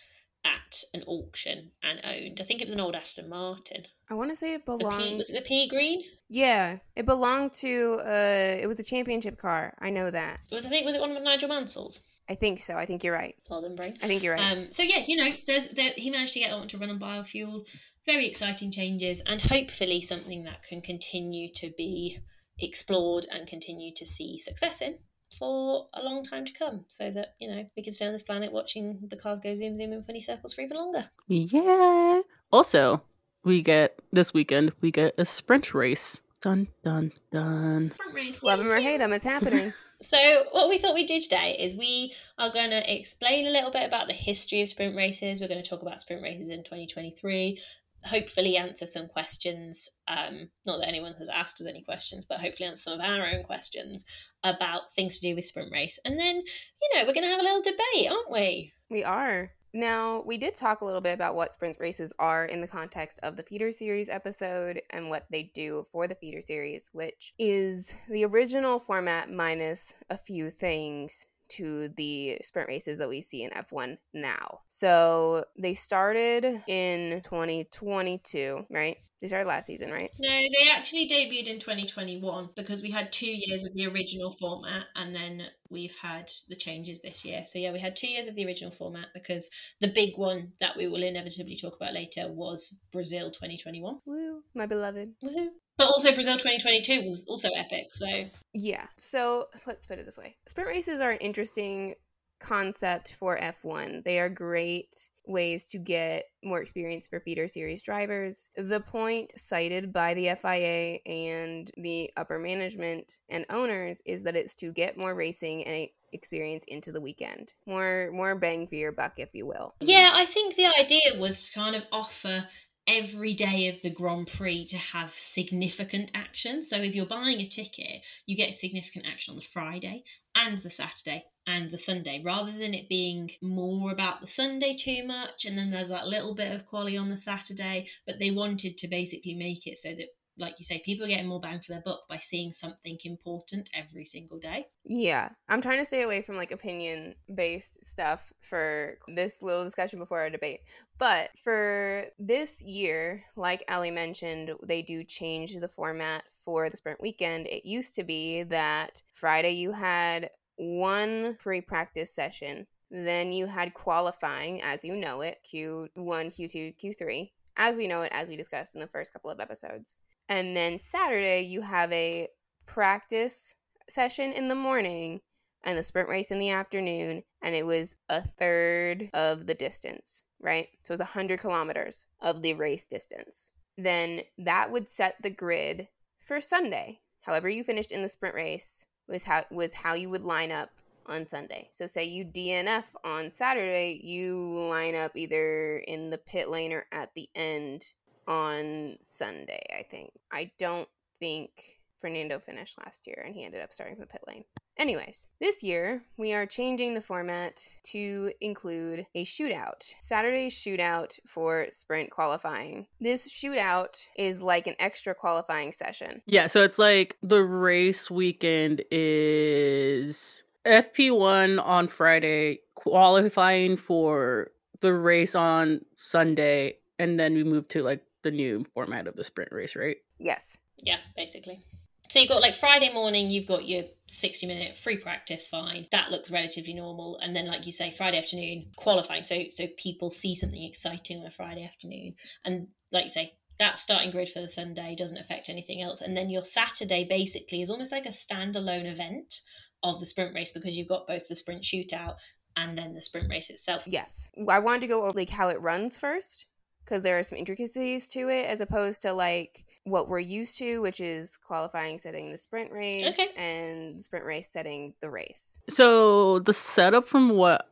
[0.44, 2.40] at an auction and owned.
[2.40, 3.84] I think it was an old Aston Martin.
[4.10, 5.02] I want to say it The belonged.
[5.02, 6.00] P was it the P green?
[6.28, 7.98] Yeah, it belonged to.
[8.04, 9.74] Uh, it was a championship car.
[9.80, 10.40] I know that.
[10.50, 12.02] It was I think was it one of Nigel Mansell's?
[12.30, 12.74] I think so.
[12.74, 13.34] I think you're right.
[13.48, 13.96] Well done, brain.
[14.02, 14.52] I think you're right.
[14.52, 16.90] Um, so yeah, you know, there's there, he managed to get that one to run
[16.90, 17.66] on biofuel.
[18.08, 22.16] Very exciting changes, and hopefully something that can continue to be
[22.58, 24.94] explored and continue to see success in
[25.38, 26.86] for a long time to come.
[26.88, 29.76] So that you know we can stay on this planet watching the cars go zoom
[29.76, 31.10] zoom in funny circles for even longer.
[31.26, 32.22] Yeah.
[32.50, 33.02] Also,
[33.44, 36.22] we get this weekend we get a sprint race.
[36.40, 37.92] Dun dun dun.
[38.40, 39.74] Love him or hate him, it's happening.
[40.00, 43.72] So, what we thought we'd do today is we are going to explain a little
[43.72, 45.40] bit about the history of sprint races.
[45.40, 47.58] We're going to talk about sprint races in 2023.
[48.04, 49.88] Hopefully, answer some questions.
[50.06, 53.26] Um, not that anyone has asked us any questions, but hopefully, answer some of our
[53.26, 54.04] own questions
[54.44, 55.98] about things to do with sprint race.
[56.04, 58.72] And then, you know, we're going to have a little debate, aren't we?
[58.88, 59.52] We are.
[59.74, 63.20] Now, we did talk a little bit about what sprint races are in the context
[63.22, 67.92] of the feeder series episode and what they do for the feeder series, which is
[68.08, 73.50] the original format minus a few things to the sprint races that we see in
[73.50, 74.60] F1 now.
[74.68, 78.96] So they started in 2022, right?
[79.20, 80.10] They started last season, right?
[80.20, 84.84] No, they actually debuted in 2021 because we had two years of the original format
[84.94, 87.44] and then we've had the changes this year.
[87.44, 90.76] So, yeah, we had two years of the original format because the big one that
[90.76, 93.98] we will inevitably talk about later was Brazil 2021.
[94.06, 95.14] Woo, my beloved.
[95.24, 95.48] Woohoo.
[95.78, 97.86] But also, Brazil 2022 was also epic.
[97.90, 98.06] So,
[98.52, 98.86] Yeah.
[98.98, 101.94] So let's put it this way sprint races are an interesting
[102.40, 104.04] concept for F1.
[104.04, 104.94] They are great
[105.26, 108.50] ways to get more experience for feeder series drivers.
[108.56, 114.54] The point cited by the FIA and the upper management and owners is that it's
[114.56, 117.52] to get more racing and experience into the weekend.
[117.66, 119.74] More more bang for your buck if you will.
[119.80, 122.48] yeah, I think the idea was to kind of offer
[122.88, 126.62] every day of the Grand Prix to have significant action.
[126.62, 130.70] So if you're buying a ticket, you get significant action on the Friday and the
[130.70, 135.56] Saturday and the Sunday, rather than it being more about the Sunday too much and
[135.56, 137.88] then there's that little bit of quality on the Saturday.
[138.06, 141.26] But they wanted to basically make it so that like you say, people are getting
[141.26, 144.66] more bang for their buck by seeing something important every single day.
[144.84, 149.98] Yeah, I'm trying to stay away from like opinion based stuff for this little discussion
[149.98, 150.60] before our debate.
[150.98, 157.00] But for this year, like Ellie mentioned, they do change the format for the sprint
[157.00, 157.46] weekend.
[157.46, 163.74] It used to be that Friday you had one pre practice session, then you had
[163.74, 168.74] qualifying as you know it Q1, Q2, Q3, as we know it, as we discussed
[168.74, 170.00] in the first couple of episodes.
[170.28, 172.28] And then Saturday, you have a
[172.66, 173.54] practice
[173.88, 175.20] session in the morning
[175.64, 180.22] and the sprint race in the afternoon, and it was a third of the distance,
[180.40, 180.68] right?
[180.84, 183.52] So it was 100 kilometers of the race distance.
[183.76, 185.88] Then that would set the grid
[186.18, 187.00] for Sunday.
[187.22, 190.70] However, you finished in the sprint race was how was how you would line up
[191.06, 191.68] on Sunday.
[191.72, 196.84] So say you DNF on Saturday, you line up either in the pit lane or
[196.92, 197.94] at the end
[198.28, 200.12] on Sunday, I think.
[200.30, 200.88] I don't
[201.18, 201.50] think
[201.98, 204.44] Fernando finished last year and he ended up starting from the pit lane.
[204.76, 209.92] Anyways, this year we are changing the format to include a shootout.
[209.98, 212.86] Saturday's shootout for sprint qualifying.
[213.00, 216.22] This shootout is like an extra qualifying session.
[216.26, 225.34] Yeah, so it's like the race weekend is FP1 on Friday, qualifying for the race
[225.34, 229.76] on Sunday, and then we move to like the new format of the sprint race,
[229.76, 229.96] right?
[230.18, 230.58] Yes.
[230.82, 231.60] Yeah, basically.
[232.08, 235.86] So you've got like Friday morning, you've got your 60 minute free practice, fine.
[235.92, 237.18] That looks relatively normal.
[237.18, 239.22] And then, like you say, Friday afternoon qualifying.
[239.22, 242.14] So so people see something exciting on a Friday afternoon.
[242.44, 246.00] And like you say, that starting grid for the Sunday doesn't affect anything else.
[246.00, 249.40] And then your Saturday basically is almost like a standalone event
[249.82, 252.16] of the sprint race because you've got both the sprint shootout
[252.56, 253.84] and then the sprint race itself.
[253.86, 254.30] Yes.
[254.48, 256.46] I wanted to go over like how it runs first
[256.88, 260.80] because there are some intricacies to it as opposed to like what we're used to,
[260.80, 263.28] which is qualifying setting the sprint race Okay.
[263.36, 265.58] and the sprint race setting the race.
[265.68, 267.68] So the setup from what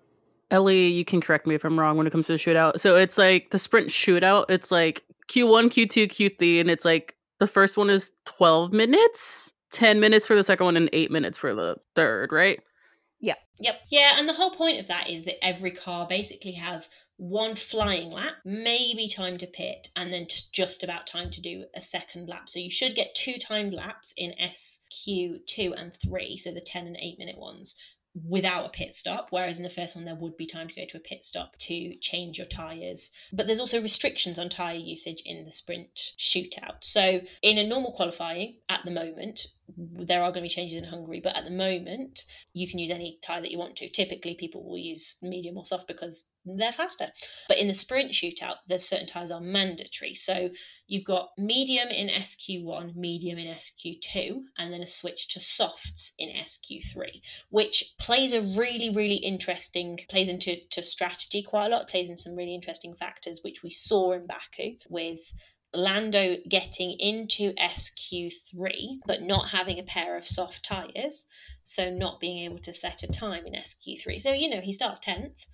[0.50, 2.78] Ellie, you can correct me if I'm wrong when it comes to the shootout.
[2.80, 7.46] So it's like the sprint shootout, it's like Q1, Q2, Q3, and it's like the
[7.46, 11.54] first one is 12 minutes, 10 minutes for the second one, and 8 minutes for
[11.54, 12.60] the third, right?
[13.20, 13.38] Yep.
[13.58, 13.80] Yep.
[13.90, 18.10] Yeah, and the whole point of that is that every car basically has one flying
[18.10, 22.50] lap, maybe time to pit, and then just about time to do a second lap.
[22.50, 26.98] So you should get two timed laps in SQ2 and 3, so the 10 and
[27.00, 27.74] 8 minute ones,
[28.24, 29.28] without a pit stop.
[29.30, 31.56] Whereas in the first one, there would be time to go to a pit stop
[31.58, 33.10] to change your tyres.
[33.32, 36.82] But there's also restrictions on tyre usage in the sprint shootout.
[36.82, 40.84] So in a normal qualifying at the moment, there are going to be changes in
[40.84, 42.24] Hungary, but at the moment,
[42.54, 43.88] you can use any tyre that you want to.
[43.88, 47.08] Typically, people will use medium or soft because they're faster.
[47.48, 50.14] But in the sprint shootout, there's certain tyres are mandatory.
[50.14, 50.50] So
[50.86, 56.28] you've got medium in SQ1, medium in SQ2, and then a switch to softs in
[56.28, 62.10] SQ3, which plays a really, really interesting, plays into to strategy quite a lot, plays
[62.10, 65.32] in some really interesting factors, which we saw in Baku with
[65.74, 71.26] Lando getting into SQ3 but not having a pair of soft tyres,
[71.64, 74.20] so not being able to set a time in SQ3.
[74.20, 75.46] So, you know, he starts 10th,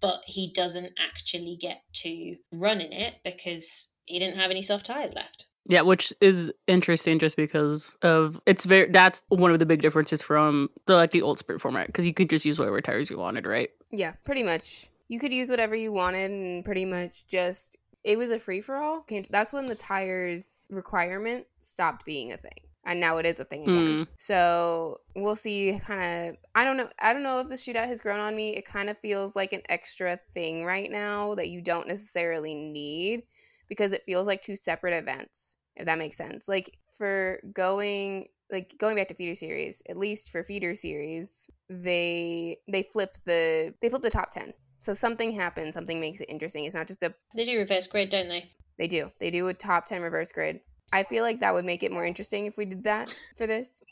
[0.00, 4.86] but he doesn't actually get to run in it because he didn't have any soft
[4.86, 5.46] tyres left.
[5.66, 10.22] Yeah, which is interesting just because of it's very that's one of the big differences
[10.22, 13.18] from the like the old sprint format because you could just use whatever tires you
[13.18, 13.70] wanted, right?
[13.90, 14.88] Yeah, pretty much.
[15.08, 18.76] You could use whatever you wanted and pretty much just it was a free for
[18.76, 19.04] all.
[19.28, 22.60] That's when the tires requirement stopped being a thing.
[22.84, 23.86] And now it is a thing again.
[23.98, 24.02] Hmm.
[24.16, 28.00] So we'll see kind of I don't know I don't know if the shootout has
[28.00, 28.56] grown on me.
[28.56, 33.24] It kind of feels like an extra thing right now that you don't necessarily need
[33.68, 36.48] because it feels like two separate events, if that makes sense.
[36.48, 42.56] Like for going like going back to feeder series, at least for feeder series, they
[42.66, 44.54] they flip the they flip the top 10.
[44.78, 46.64] So something happens, something makes it interesting.
[46.64, 48.48] It's not just a They do reverse grid, don't they?
[48.78, 49.12] they do.
[49.20, 50.60] They do a top 10 reverse grid.
[50.92, 53.82] I feel like that would make it more interesting if we did that for this.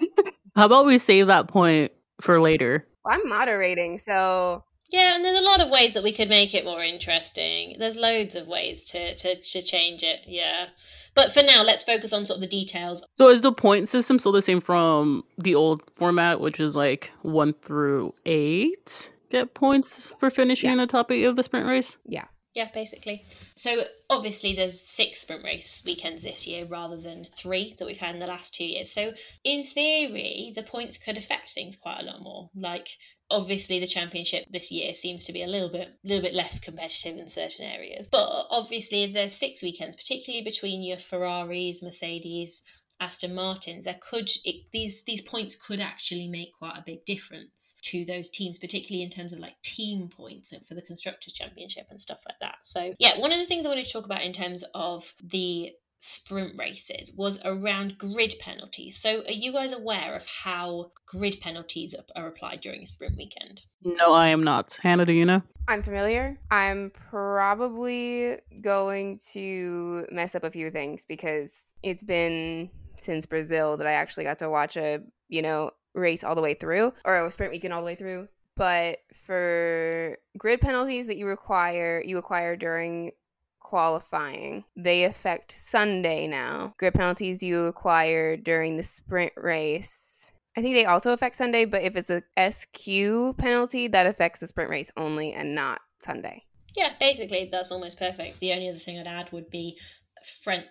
[0.56, 2.86] How about we save that point for later?
[3.06, 6.64] I'm moderating, so Yeah, and there's a lot of ways that we could make it
[6.64, 7.76] more interesting.
[7.78, 10.66] There's loads of ways to, to, to change it, yeah.
[11.14, 13.04] But for now, let's focus on sort of the details.
[13.14, 17.10] So is the point system still the same from the old format, which is like
[17.22, 19.12] one through eight?
[19.30, 20.76] Get points for finishing Yeah.
[20.76, 21.96] the top eight of the sprint race.
[22.06, 22.24] yeah.
[22.58, 23.24] Yeah, basically.
[23.54, 28.16] So obviously there's six sprint race weekends this year rather than three that we've had
[28.16, 28.90] in the last two years.
[28.90, 29.12] So
[29.44, 32.50] in theory, the points could affect things quite a lot more.
[32.56, 32.88] Like
[33.30, 36.58] obviously the championship this year seems to be a little bit a little bit less
[36.58, 38.08] competitive in certain areas.
[38.08, 42.62] But obviously if there's six weekends, particularly between your Ferraris, Mercedes,
[43.00, 47.76] Aston Martins, there could it, these these points could actually make quite a big difference
[47.82, 52.00] to those teams, particularly in terms of like team points for the constructors championship and
[52.00, 52.58] stuff like that.
[52.62, 55.72] So yeah, one of the things I wanted to talk about in terms of the
[55.98, 58.96] sprint races was around grid penalties.
[58.96, 63.64] So, are you guys aware of how grid penalties are applied during a sprint weekend?
[63.84, 64.78] No, I am not.
[64.82, 65.42] Hannah, do you know?
[65.66, 66.38] I'm familiar.
[66.50, 73.86] I'm probably going to mess up a few things because it's been since Brazil that
[73.86, 77.30] I actually got to watch a, you know, race all the way through or a
[77.30, 78.28] sprint weekend all the way through.
[78.56, 83.12] But for grid penalties that you require, you acquire during
[83.60, 86.74] qualifying, they affect Sunday now.
[86.78, 90.32] Grid penalties you acquire during the sprint race.
[90.56, 94.48] I think they also affect Sunday, but if it's a SQ penalty, that affects the
[94.48, 96.44] sprint race only and not Sunday.
[96.76, 98.40] Yeah, basically that's almost perfect.
[98.40, 99.78] The only other thing I'd add would be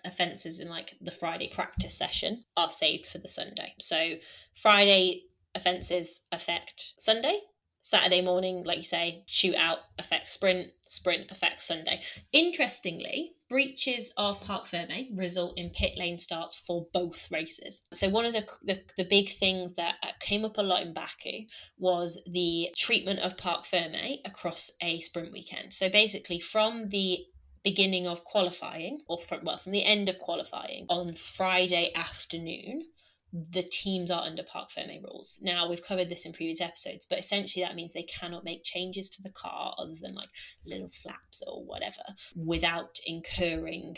[0.05, 3.73] offences in like the Friday practice session are saved for the Sunday.
[3.79, 4.15] So
[4.53, 5.23] Friday
[5.55, 7.39] offences affect Sunday.
[7.81, 12.01] Saturday morning, like you say, shootout affects sprint, sprint affects Sunday.
[12.33, 17.87] Interestingly, breaches of Parc Fermé result in pit lane starts for both races.
[17.93, 20.93] So one of the, the, the big things that uh, came up a lot in
[20.93, 21.45] Baku
[21.77, 25.71] was the treatment of Parc Fermé across a sprint weekend.
[25.71, 27.19] So basically, from the
[27.67, 32.85] beginning of qualifying, or from, well, from the end of qualifying on Friday afternoon,
[33.33, 35.37] the teams are under Parc Fermé rules.
[35.41, 39.09] Now, we've covered this in previous episodes, but essentially that means they cannot make changes
[39.09, 40.29] to the car other than like
[40.65, 42.03] little flaps or whatever
[42.37, 43.97] without incurring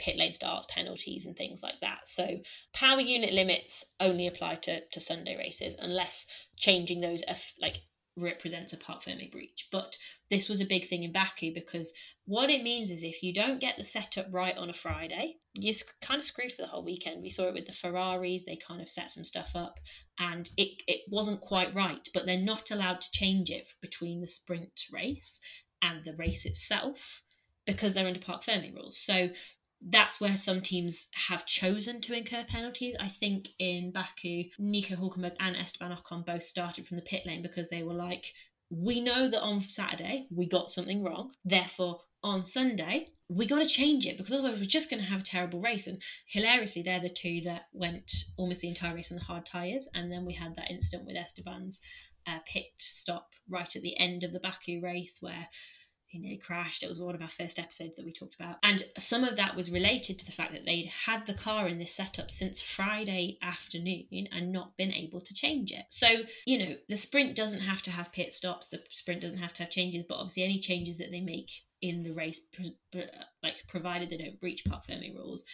[0.00, 2.08] pit lane starts, penalties, and things like that.
[2.08, 2.38] So,
[2.74, 7.82] power unit limits only apply to, to Sunday races unless changing those uh, like
[8.16, 9.68] represents a Parc Fermé breach.
[9.70, 9.96] But
[10.28, 11.92] this was a big thing in Baku because
[12.26, 15.74] what it means is if you don't get the setup right on a Friday, you're
[16.02, 17.22] kind of screwed for the whole weekend.
[17.22, 19.78] We saw it with the Ferraris, they kind of set some stuff up
[20.18, 24.26] and it, it wasn't quite right, but they're not allowed to change it between the
[24.26, 25.40] sprint race
[25.80, 27.22] and the race itself
[27.64, 28.98] because they're under Parc Fermé rules.
[28.98, 29.30] So
[29.80, 32.96] that's where some teams have chosen to incur penalties.
[32.98, 37.42] I think in Baku, Nico Hulkenberg and Esteban Ocon both started from the pit lane
[37.42, 38.32] because they were like,
[38.70, 41.32] we know that on Saturday we got something wrong.
[41.44, 45.20] Therefore, on Sunday, we got to change it because otherwise we're just going to have
[45.20, 45.86] a terrible race.
[45.86, 49.88] And hilariously, they're the two that went almost the entire race on the hard tyres.
[49.94, 51.80] And then we had that incident with Esteban's
[52.26, 55.48] uh, pit stop right at the end of the Baku race where
[56.06, 56.82] he nearly crashed.
[56.82, 58.56] It was one of our first episodes that we talked about.
[58.62, 61.78] And some of that was related to the fact that they'd had the car in
[61.78, 65.86] this setup since Friday afternoon and not been able to change it.
[65.88, 66.08] So,
[66.46, 69.62] you know, the sprint doesn't have to have pit stops, the sprint doesn't have to
[69.62, 71.50] have changes, but obviously any changes that they make
[71.82, 72.40] in the race,
[73.42, 75.44] like provided they don't breach Parc Fermé rules,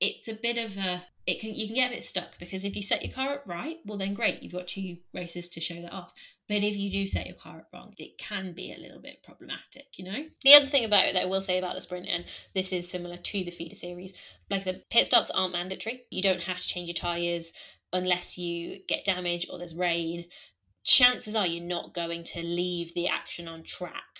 [0.00, 2.74] it's a bit of a it can you can get a bit stuck because if
[2.74, 5.80] you set your car up right, well then great, you've got two races to show
[5.82, 6.14] that off.
[6.48, 9.22] But if you do set your car up wrong, it can be a little bit
[9.22, 10.24] problematic, you know?
[10.42, 12.90] The other thing about it that I will say about the sprint, and this is
[12.90, 14.14] similar to the feeder series,
[14.48, 16.04] like the pit stops aren't mandatory.
[16.10, 17.52] You don't have to change your tyres
[17.92, 20.24] unless you get damage or there's rain.
[20.82, 24.18] Chances are you're not going to leave the action on track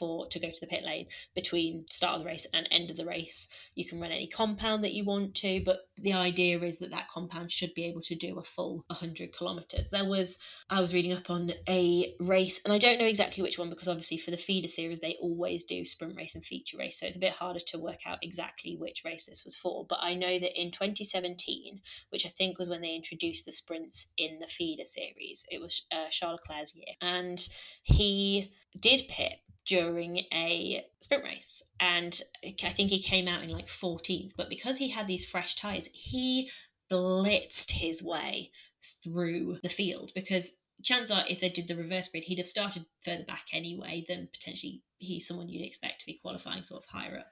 [0.00, 2.96] for to go to the pit lane between start of the race and end of
[2.96, 3.48] the race.
[3.74, 7.08] You can run any compound that you want to, but the idea is that that
[7.08, 9.90] compound should be able to do a full 100 kilometers.
[9.90, 10.38] There was
[10.70, 13.88] I was reading up on a race, and I don't know exactly which one because
[13.88, 17.16] obviously for the feeder series they always do sprint race and feature race, so it's
[17.16, 19.84] a bit harder to work out exactly which race this was for.
[19.86, 24.06] But I know that in 2017, which I think was when they introduced the sprints
[24.16, 27.46] in the feeder series, it was uh, Charles Leclerc's year, and
[27.82, 31.62] he did pit during a sprint race.
[31.78, 34.32] And I think he came out in like 14th.
[34.36, 36.50] But because he had these fresh tyres, he
[36.90, 38.50] blitzed his way
[38.82, 42.86] through the field because chances are if they did the reverse grid he'd have started
[43.04, 47.18] further back anyway than potentially he's someone you'd expect to be qualifying sort of higher
[47.18, 47.26] up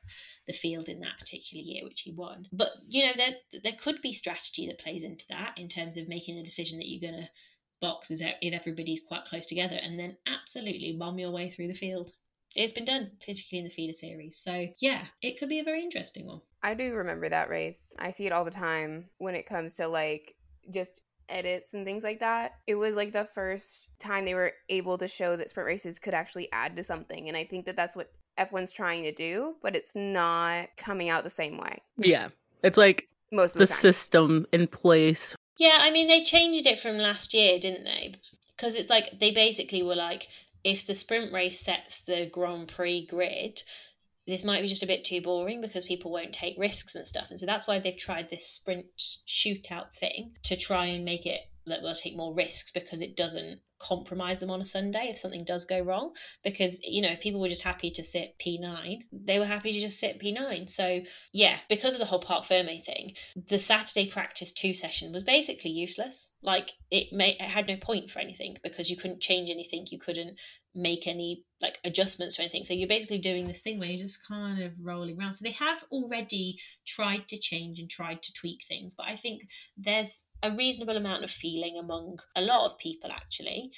[0.47, 4.03] the field in that particular year which he won but you know there there could
[4.03, 7.23] be strategy that plays into that in terms of making a decision that you're going
[7.23, 7.31] to
[7.81, 11.75] box is if everybody's quite close together and then absolutely bomb your way through the
[11.75, 12.13] field
[12.57, 14.37] it's been done, particularly in the feeder series.
[14.37, 16.41] So, yeah, it could be a very interesting one.
[16.63, 17.95] I do remember that race.
[17.99, 20.35] I see it all the time when it comes to like
[20.71, 22.53] just edits and things like that.
[22.67, 26.15] It was like the first time they were able to show that sprint races could
[26.15, 27.29] actually add to something.
[27.29, 31.25] And I think that that's what F1's trying to do, but it's not coming out
[31.25, 31.79] the same way.
[31.99, 32.29] Yeah.
[32.63, 33.81] It's like Most of the the, time.
[33.81, 35.37] system in place.
[35.59, 38.15] Yeah, I mean, they changed it from last year, didn't they?
[38.57, 40.29] Because it's like they basically were like,
[40.65, 43.63] if the sprint race sets the Grand Prix grid,
[44.27, 47.31] this might be just a bit too boring because people won't take risks and stuff.
[47.31, 51.41] And so that's why they've tried this sprint shootout thing to try and make it
[51.69, 55.45] that they'll take more risks because it doesn't compromise them on a Sunday if something
[55.45, 56.13] does go wrong.
[56.43, 59.81] Because, you know, if people were just happy to sit P9, they were happy to
[59.81, 60.69] just sit P9.
[60.69, 61.01] So,
[61.33, 65.71] yeah, because of the whole Parc Fermé thing, the Saturday practice two session was basically
[65.71, 66.29] useless.
[66.43, 69.99] Like, it, may, it had no point for anything because you couldn't change anything, you
[69.99, 70.39] couldn't
[70.79, 72.65] make any like adjustments or anything.
[72.65, 75.33] So you're basically doing this thing where you're just kind of rolling around.
[75.33, 79.43] So they have already tried to change and tried to tweak things, but I think
[79.77, 83.73] there's a reasonable amount of feeling among a lot of people actually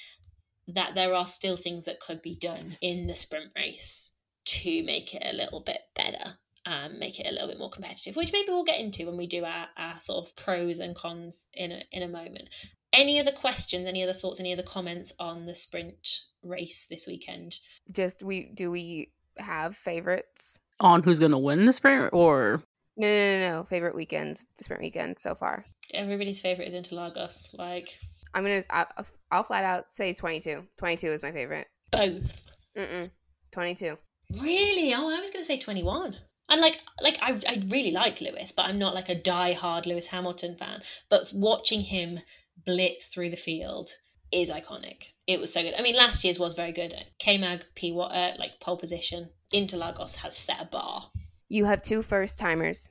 [0.67, 4.11] that there are still things that could be done in the sprint race
[4.45, 8.15] to make it a little bit better and make it a little bit more competitive,
[8.15, 11.47] which maybe we'll get into when we do our, our sort of pros and cons
[11.53, 12.49] in a, in a moment.
[12.93, 17.59] Any other questions, any other thoughts, any other comments on the sprint race this weekend?
[17.91, 20.59] Just we do we have favorites?
[20.79, 22.63] On who's gonna win the sprint or
[22.97, 23.63] No, no, no, no.
[23.65, 25.63] Favorite weekends, sprint weekends so far.
[25.93, 27.47] Everybody's favorite is Interlagos.
[27.53, 27.97] Like
[28.33, 28.63] I'm gonna.
[28.69, 30.63] I'll, I'll flat out say 22.
[30.77, 31.67] 22 is my favorite.
[31.91, 32.51] both.
[32.77, 33.11] Mm-mm.
[33.51, 33.97] 22.
[34.41, 34.93] Really?
[34.93, 36.15] Oh, I was going to say 21.
[36.49, 40.07] And like, like I, I really like Lewis, but I'm not like a die-hard Lewis
[40.07, 40.81] Hamilton fan.
[41.09, 42.19] But watching him
[42.65, 43.91] blitz through the field
[44.31, 45.07] is iconic.
[45.27, 45.73] It was so good.
[45.77, 46.93] I mean, last year's was very good.
[47.19, 49.29] K-Mag, P, uh, like pole position.
[49.53, 51.09] Interlagos has set a bar.
[51.49, 52.89] You have two first timers.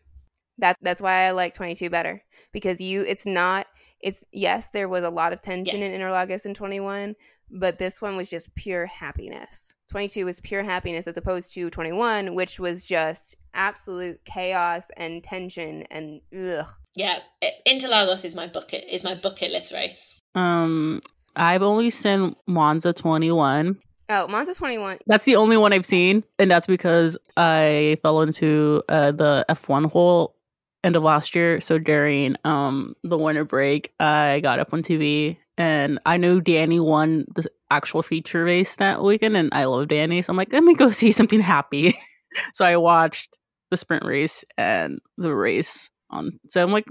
[0.59, 3.01] That that's why I like 22 better because you.
[3.03, 3.67] It's not.
[4.01, 7.17] It's yes, there was a lot of tension in Interlagos in 21,
[7.51, 9.75] but this one was just pure happiness.
[9.91, 15.83] 22 was pure happiness as opposed to 21, which was just absolute chaos and tension
[15.91, 16.67] and ugh.
[16.95, 17.19] Yeah,
[17.67, 20.17] Interlagos is my bucket is my bucket list race.
[20.35, 21.01] um
[21.37, 23.79] I've only seen Monza 21.
[24.09, 24.99] Oh, Monza 21.
[25.07, 29.93] That's the only one I've seen, and that's because I fell into uh, the F1
[29.93, 30.35] hole
[30.83, 31.61] end of last year.
[31.61, 37.27] So during um the winter break, I got F1 TV, and I knew Danny won
[37.35, 40.75] the actual feature race that weekend, and I love Danny, so I'm like, let me
[40.75, 42.01] go see something happy.
[42.55, 43.37] so I watched
[43.71, 46.41] the sprint race and the race on.
[46.49, 46.87] So I'm like,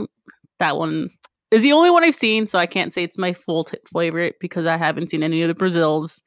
[0.60, 1.10] that one
[1.50, 4.36] is the only one I've seen, so I can't say it's my full t- favorite
[4.40, 6.22] because I haven't seen any of the Brazils,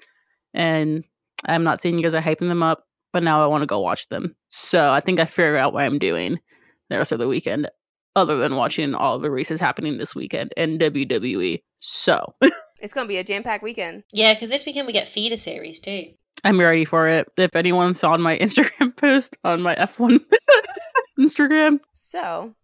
[0.53, 1.05] and
[1.45, 2.83] I'm not saying you guys are hyping them up,
[3.13, 4.35] but now I want to go watch them.
[4.49, 6.41] So I think I figured out what I'm doing
[6.91, 7.71] the rest of the weekend,
[8.17, 11.63] other than watching all of the races happening this weekend and WWE.
[11.81, 12.35] So
[12.83, 14.03] It's going to be a jam packed weekend.
[14.13, 16.07] Yeah, because this weekend we get feeder series too.
[16.43, 17.29] I'm ready for it.
[17.37, 20.19] If anyone saw my Instagram post on my F1
[21.19, 22.55] Instagram, So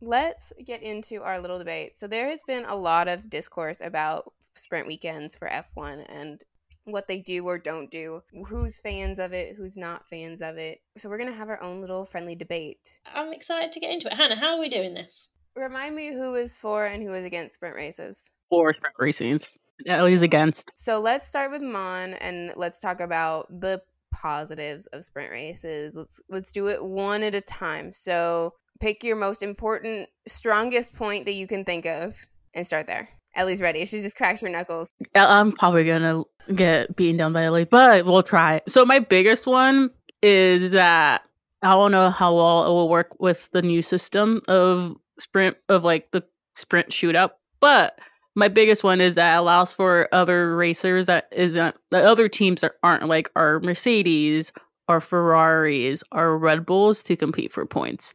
[0.00, 1.98] let's get into our little debate.
[1.98, 6.42] So there has been a lot of discourse about sprint weekends for F1 and
[6.86, 10.78] what they do or don't do, who's fans of it, who's not fans of it.
[10.96, 12.98] So we're going to have our own little friendly debate.
[13.12, 14.14] I'm excited to get into it.
[14.14, 15.30] Hannah, how are we doing this?
[15.56, 18.30] Remind me who is for and who is against sprint races.
[18.50, 20.70] For sprint racings, Ellie's against.
[20.76, 23.82] So let's start with Mon and let's talk about the
[24.12, 25.94] positives of sprint races.
[25.94, 27.92] Let's let's do it one at a time.
[27.92, 32.16] So pick your most important, strongest point that you can think of
[32.54, 33.08] and start there.
[33.36, 33.84] Ellie's ready.
[33.84, 34.92] She just cracked her knuckles.
[35.14, 36.24] I'm probably gonna
[36.54, 38.62] get beaten down by Ellie, but we'll try.
[38.66, 39.90] So my biggest one
[40.22, 41.22] is that
[41.62, 45.84] I don't know how well it will work with the new system of sprint of
[45.84, 46.22] like the
[46.54, 47.30] sprint shootout,
[47.60, 47.98] but
[48.34, 52.60] my biggest one is that it allows for other racers that isn't the other teams
[52.60, 54.52] that aren't like our Mercedes,
[54.88, 58.12] our Ferraris, our Red Bulls to compete for points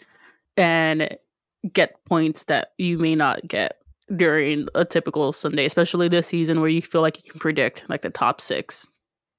[0.55, 1.17] and
[1.73, 3.80] get points that you may not get
[4.15, 8.01] during a typical Sunday, especially this season where you feel like you can predict like
[8.01, 8.87] the top six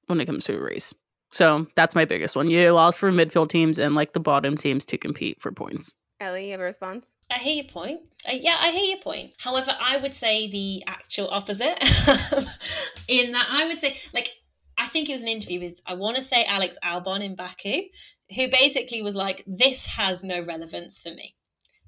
[0.07, 0.95] when it comes to a race.
[1.33, 2.51] So that's my biggest one.
[2.51, 5.95] It allows for midfield teams and like the bottom teams to compete for points.
[6.21, 7.15] Ellie, you have a response?
[7.31, 8.01] I hear your point.
[8.29, 9.33] Uh, yeah, I hear your point.
[9.39, 11.79] However, I would say the actual opposite.
[13.09, 14.31] in that, I would say, like,
[14.79, 17.89] I think it was an interview with, I want to say Alex Albon in Baku,
[18.37, 21.35] who basically was like, this has no relevance for me.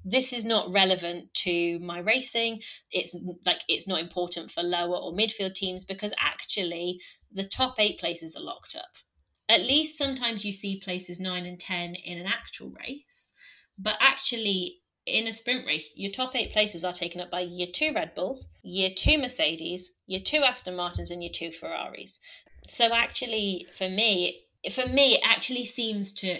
[0.07, 2.61] This is not relevant to my racing.
[2.91, 7.01] It's like, it's not important for lower or midfield teams because actually
[7.33, 8.97] the top eight places are locked up.
[9.49, 13.33] At least sometimes you see places nine and 10 in an actual race.
[13.77, 17.67] But actually, in a sprint race, your top eight places are taken up by year
[17.71, 22.19] two Red Bulls, year two Mercedes, year two Aston Martins, and year two Ferraris.
[22.67, 26.39] So actually, for me, for me, it actually seems to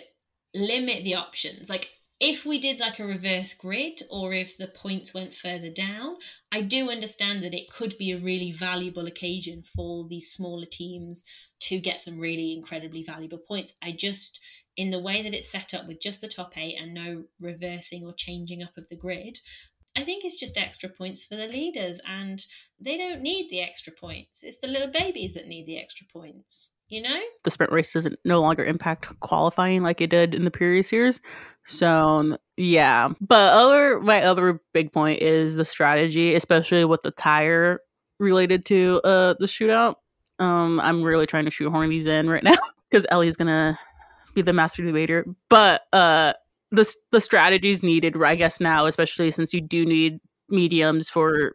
[0.55, 1.69] limit the options.
[1.69, 1.89] Like
[2.19, 6.15] if we did like a reverse grid or if the points went further down,
[6.51, 11.25] I do understand that it could be a really valuable occasion for these smaller teams
[11.61, 13.73] to get some really incredibly valuable points.
[13.83, 14.39] I just,
[14.77, 18.05] in the way that it's set up with just the top eight and no reversing
[18.05, 19.39] or changing up of the grid,
[19.97, 22.45] I think it's just extra points for the leaders and
[22.79, 24.43] they don't need the extra points.
[24.43, 27.21] It's the little babies that need the extra points you know?
[27.43, 31.21] the sprint race doesn't no longer impact qualifying like it did in the previous years.
[31.65, 33.09] So yeah.
[33.21, 37.79] But other my other big point is the strategy especially with the tire
[38.19, 39.95] related to uh the shootout.
[40.39, 42.57] Um i'm really trying to shoehorn these in right now
[42.89, 43.79] because ellie's gonna
[44.33, 45.25] be the master debater.
[45.49, 46.33] But uh
[46.71, 50.19] the the strategies needed i guess now especially since you do need
[50.49, 51.53] mediums for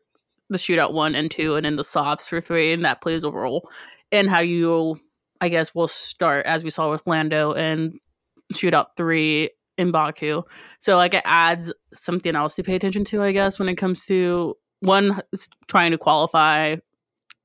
[0.49, 3.31] the shootout one and two and then the softs for three and that plays a
[3.31, 3.69] role
[4.11, 4.99] in how you
[5.41, 7.99] I guess we'll start as we saw with Lando and
[8.53, 10.43] Shootout Three in Baku.
[10.81, 14.05] So like it adds something else to pay attention to, I guess, when it comes
[14.07, 15.21] to one
[15.69, 16.77] trying to qualify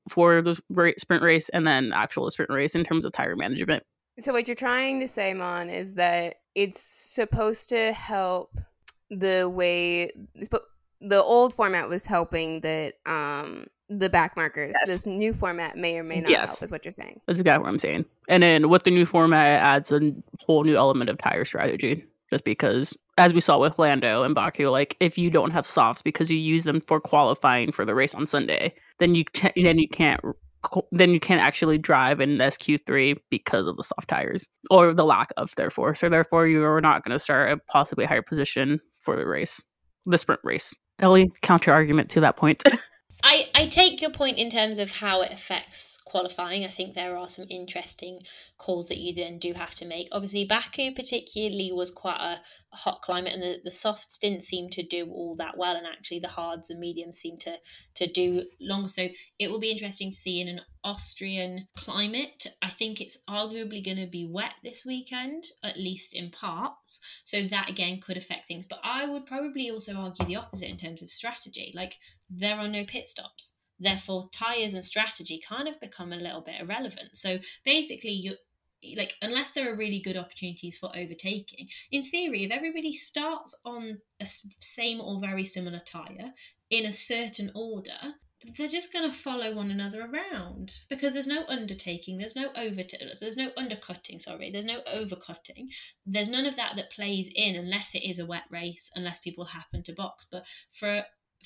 [0.08, 0.54] for the
[0.98, 3.82] sprint race and then actual sprint race in terms of tire management.
[4.18, 8.56] So what you're trying to say, Mon, is that it's supposed to help
[9.10, 10.10] the way
[11.00, 14.74] the old format was helping that um the back markers.
[14.80, 14.88] Yes.
[14.88, 16.58] This new format may or may not yes.
[16.58, 17.20] help, is what you're saying.
[17.26, 18.04] That's exactly what I'm saying.
[18.28, 22.04] And then with the new format, it adds a whole new element of tire strategy.
[22.30, 26.02] Just because, as we saw with Lando and Baku, like if you don't have softs
[26.02, 29.78] because you use them for qualifying for the race on Sunday, then you t- then
[29.78, 30.20] you can't
[30.90, 35.32] then you can't actually drive in SQ3 because of the soft tires or the lack
[35.36, 35.94] of therefore.
[35.94, 39.62] So therefore, you are not going to start a possibly higher position for the race,
[40.04, 40.74] the sprint race.
[40.98, 42.64] Ellie, counter argument to that point.
[43.28, 46.64] I, I take your point in terms of how it affects qualifying.
[46.64, 48.20] I think there are some interesting
[48.56, 50.06] calls that you then do have to make.
[50.12, 52.40] Obviously, Baku particularly was quite a, a,
[52.76, 56.20] hot climate, and the, the softs didn't seem to do all that well, and actually
[56.20, 57.56] the hards and mediums seem to
[57.94, 58.88] to do long.
[58.88, 59.08] So
[59.38, 62.46] it will be interesting to see in an Austrian climate.
[62.62, 67.00] I think it's arguably going to be wet this weekend, at least in parts.
[67.24, 68.66] So that again could affect things.
[68.66, 71.72] But I would probably also argue the opposite in terms of strategy.
[71.74, 71.96] Like
[72.30, 73.52] there are no pit stops.
[73.78, 77.14] Therefore, tires and strategy kind of become a little bit irrelevant.
[77.14, 78.36] So basically, you
[78.96, 83.98] like unless there are really good opportunities for overtaking in theory if everybody starts on
[84.20, 84.26] a
[84.60, 86.32] same or very similar tire
[86.70, 88.14] in a certain order
[88.58, 92.82] they're just going to follow one another around because there's no undertaking there's no over
[93.20, 95.66] there's no undercutting sorry there's no overcutting.
[96.04, 99.46] There's none of that that plays in unless it is a wet race unless people
[99.46, 100.26] happen to box.
[100.30, 101.04] But for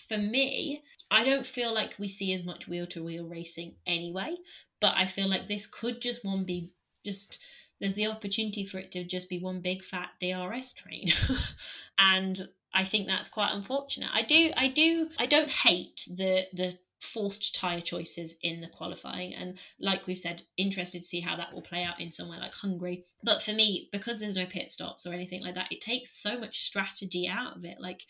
[0.08, 4.34] for me i don't feel like we see as much wheel to wheel racing anyway
[4.80, 6.70] but i feel like this could just one be
[7.04, 7.42] just
[7.80, 11.08] there's the opportunity for it to just be one big fat DRS train.
[11.98, 12.38] and
[12.74, 14.10] I think that's quite unfortunate.
[14.12, 19.34] I do I do I don't hate the the forced tire choices in the qualifying
[19.34, 22.52] and like we've said interested to see how that will play out in somewhere like
[22.52, 26.12] hungary but for me because there's no pit stops or anything like that it takes
[26.12, 28.02] so much strategy out of it like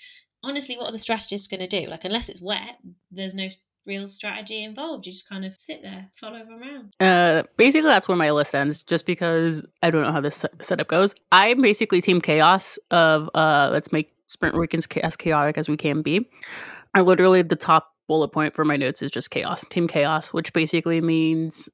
[0.42, 2.78] honestly what are the strategists going to do like unless it's wet
[3.12, 3.46] there's no
[3.86, 5.06] real strategy involved.
[5.06, 6.94] You just kind of sit there, follow them around.
[7.00, 8.82] Uh, basically, that's where my list ends.
[8.82, 11.14] Just because I don't know how this setup goes.
[11.32, 16.02] I'm basically team chaos of uh, let's make sprint weekends as chaotic as we can
[16.02, 16.28] be.
[16.94, 20.52] I literally the top bullet point for my notes is just chaos, team chaos, which
[20.52, 21.68] basically means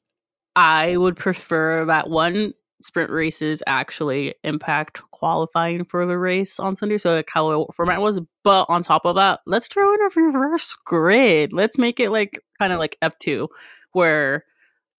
[0.55, 6.99] I would prefer that one sprint races actually impact qualifying for the race on Sunday.
[6.99, 8.21] So like how the format was.
[8.45, 11.53] But on top of that, let's throw in a reverse grid.
[11.53, 13.49] Let's make it like kind of like F2,
[13.93, 14.45] where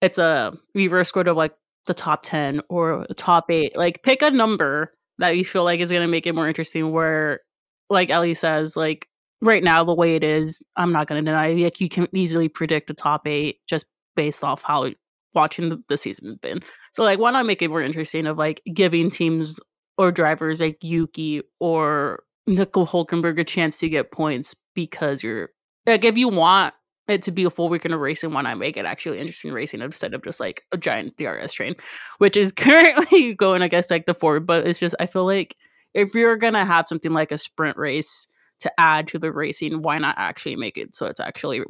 [0.00, 1.54] it's a reverse grid of like
[1.86, 3.76] the top 10 or top eight.
[3.76, 6.90] Like pick a number that you feel like is going to make it more interesting
[6.90, 7.40] where
[7.88, 9.08] like Ellie says, like
[9.40, 12.48] right now the way it is, I'm not going to deny like you can easily
[12.48, 14.90] predict the top eight just based off how
[15.34, 16.60] watching the season has been.
[16.92, 19.58] So like why not make it more interesting of like giving teams
[19.98, 25.50] or drivers like Yuki or Nico Hulkenberg a chance to get points because you're
[25.86, 26.72] like if you want
[27.08, 29.80] it to be a full weekend of racing, why not make it actually interesting racing
[29.80, 31.74] instead of just like a giant DRS train,
[32.18, 34.46] which is currently going against like the Ford.
[34.46, 35.56] But it's just I feel like
[35.94, 38.26] if you're gonna have something like a sprint race
[38.60, 41.62] to add to the racing, why not actually make it so it's actually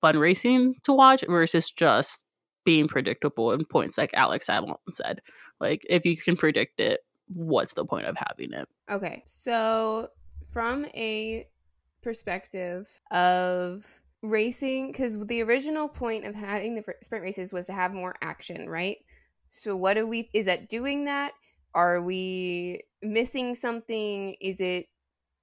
[0.00, 2.24] fun racing to watch versus just
[2.64, 5.20] being predictable in points like Alex Albon said.
[5.60, 8.68] Like if you can predict it, what's the point of having it?
[8.90, 9.22] Okay.
[9.26, 10.08] So
[10.52, 11.46] from a
[12.02, 17.94] perspective of racing because the original point of having the sprint races was to have
[17.94, 18.98] more action right
[19.48, 21.32] So what are we is that doing that?
[21.74, 24.34] Are we missing something?
[24.40, 24.86] Is it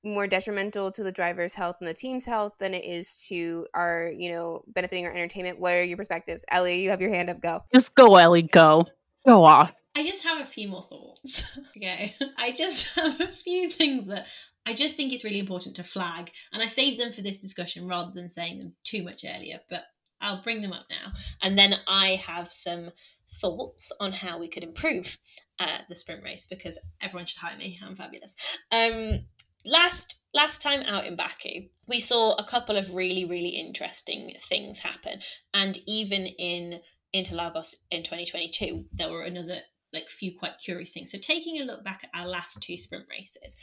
[0.03, 4.11] more detrimental to the driver's health and the team's health than it is to our,
[4.15, 5.59] you know, benefiting our entertainment?
[5.59, 6.45] What are your perspectives?
[6.49, 7.61] Ellie, you have your hand up, go.
[7.71, 8.86] Just go, Ellie, go.
[9.25, 9.73] Go off.
[9.95, 11.43] I just have a few more thoughts.
[11.77, 12.15] okay.
[12.37, 14.27] I just have a few things that
[14.65, 16.31] I just think it's really important to flag.
[16.51, 19.83] And I saved them for this discussion rather than saying them too much earlier, but
[20.21, 21.13] I'll bring them up now.
[21.41, 22.91] And then I have some
[23.39, 25.17] thoughts on how we could improve
[25.59, 27.79] uh, the sprint race because everyone should hire me.
[27.85, 28.35] I'm fabulous.
[28.71, 29.27] Um,
[29.65, 34.79] last last time out in Baku, we saw a couple of really really interesting things
[34.79, 35.19] happen,
[35.53, 36.81] and even in
[37.15, 39.59] Interlagos in 2022, there were another
[39.95, 41.11] like few quite curious things.
[41.11, 43.55] So taking a look back at our last two sprint races,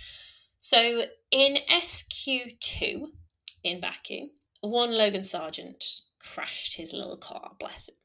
[0.59, 3.07] so in SQ2
[3.65, 4.29] in Baku,
[4.61, 7.53] one Logan Sargeant crashed his little car.
[7.59, 7.97] Bless him.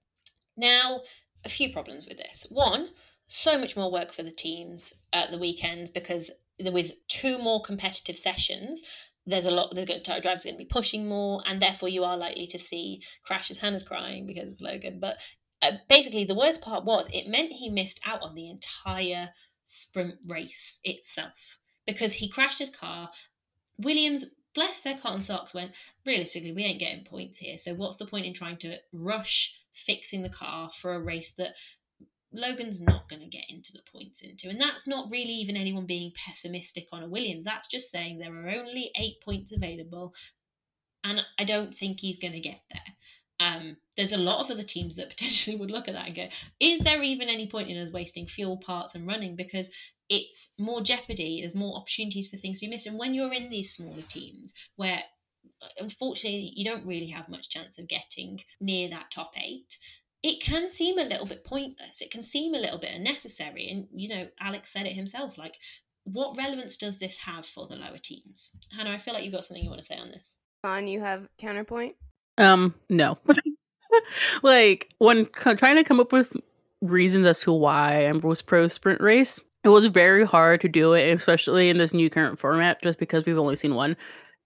[0.55, 1.01] Now
[1.45, 2.47] a few problems with this.
[2.49, 2.89] One,
[3.28, 8.17] so much more work for the teams at the weekends because with two more competitive
[8.17, 8.84] sessions,
[9.25, 12.17] there's a lot the drivers are going to be pushing more, and therefore you are
[12.17, 13.59] likely to see crashes.
[13.59, 15.17] Hannah's crying because it's Logan, but
[15.62, 19.30] uh, basically the worst part was it meant he missed out on the entire
[19.64, 23.10] sprint race itself because he crashed his car.
[23.78, 25.72] Williams bless their cotton socks went
[26.03, 30.24] realistically we ain't getting points here so what's the point in trying to rush fixing
[30.24, 31.55] the car for a race that
[32.34, 34.49] Logan's not going to get into the points into.
[34.49, 37.45] And that's not really even anyone being pessimistic on a Williams.
[37.45, 40.14] That's just saying there are only eight points available.
[41.03, 42.95] And I don't think he's going to get there.
[43.39, 46.27] Um, there's a lot of other teams that potentially would look at that and go,
[46.59, 49.35] is there even any point in us wasting fuel parts and running?
[49.35, 49.71] Because
[50.09, 52.88] it's more jeopardy, there's more opportunities for things to be missed.
[52.88, 55.03] And when you're in these smaller teams where
[55.79, 59.77] unfortunately you don't really have much chance of getting near that top eight
[60.23, 62.01] it can seem a little bit pointless.
[62.01, 63.69] It can seem a little bit unnecessary.
[63.69, 65.57] And you know alex said it himself like
[66.03, 68.51] what relevance does this have for the lower teams?
[68.75, 70.38] Hannah i feel like you've got something you want to say on this.
[70.63, 71.95] On you have counterpoint
[72.38, 73.17] um no.
[74.43, 76.38] Like when trying to come up with
[76.81, 80.93] reasons as to why i was pro sprint race it was very hard to do
[80.93, 83.97] it especially in this new current format just because we've only seen one.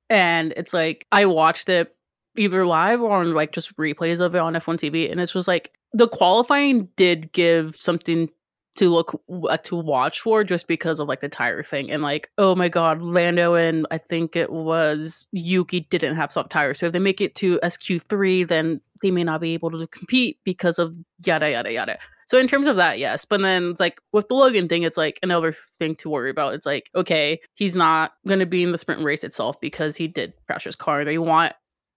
[0.09, 1.95] And it's like I watched it
[2.37, 5.47] either live or on like just replays of it on F1 TV, and it's just
[5.47, 8.29] like the qualifying did give something
[8.75, 12.29] to look uh, to watch for just because of like the tire thing and like
[12.37, 16.87] oh my god lando and i think it was yuki didn't have soft tires so
[16.87, 20.79] if they make it to sq3 then they may not be able to compete because
[20.79, 20.95] of
[21.25, 21.97] yada yada yada
[22.31, 23.25] so in terms of that, yes.
[23.25, 26.53] But then it's like with the Logan thing, it's like another thing to worry about.
[26.53, 30.31] It's like, okay, he's not gonna be in the sprint race itself because he did
[30.47, 31.03] crash his car.
[31.03, 31.51] They want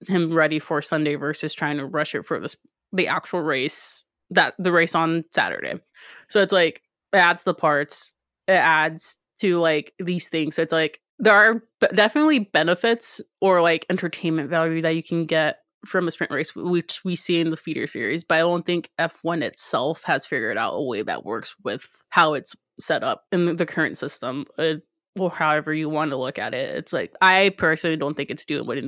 [0.09, 2.53] him ready for Sunday versus trying to rush it for the
[2.93, 5.75] the actual race that the race on Saturday.
[6.29, 6.83] So it's like
[7.13, 8.13] it adds the parts,
[8.49, 10.57] it adds to like these things.
[10.57, 11.63] So it's like there are
[11.95, 17.05] definitely benefits or like entertainment value that you can get from a sprint race, which
[17.05, 20.73] we see in the feeder series, but I don't think F1 itself has figured out
[20.73, 24.75] a way that works with how it's set up in the current system, uh,
[25.19, 26.75] or however you want to look at it.
[26.77, 28.79] It's like I personally don't think it's doing what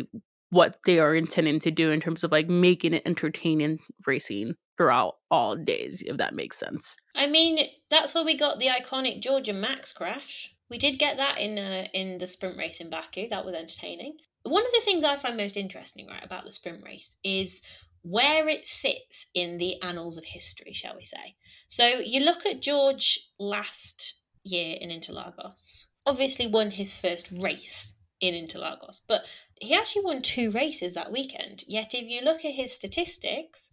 [0.50, 5.16] what they are intending to do in terms of like making it entertaining racing throughout
[5.30, 6.96] all days, if that makes sense.
[7.14, 7.58] I mean,
[7.90, 10.54] that's where we got the iconic George and Max crash.
[10.68, 13.28] We did get that in uh, in the sprint race in Baku.
[13.28, 14.16] That was entertaining
[14.48, 17.60] one of the things I find most interesting, right, about the sprint race is
[18.02, 21.36] where it sits in the annals of history, shall we say.
[21.66, 28.34] So you look at George last year in Interlagos, obviously won his first race in
[28.34, 29.26] Interlagos, but
[29.60, 31.64] he actually won two races that weekend.
[31.66, 33.70] Yet if you look at his statistics,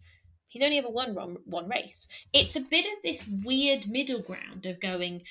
[0.54, 2.06] he's only ever won one, one race.
[2.32, 5.22] It's a bit of this weird middle ground of going,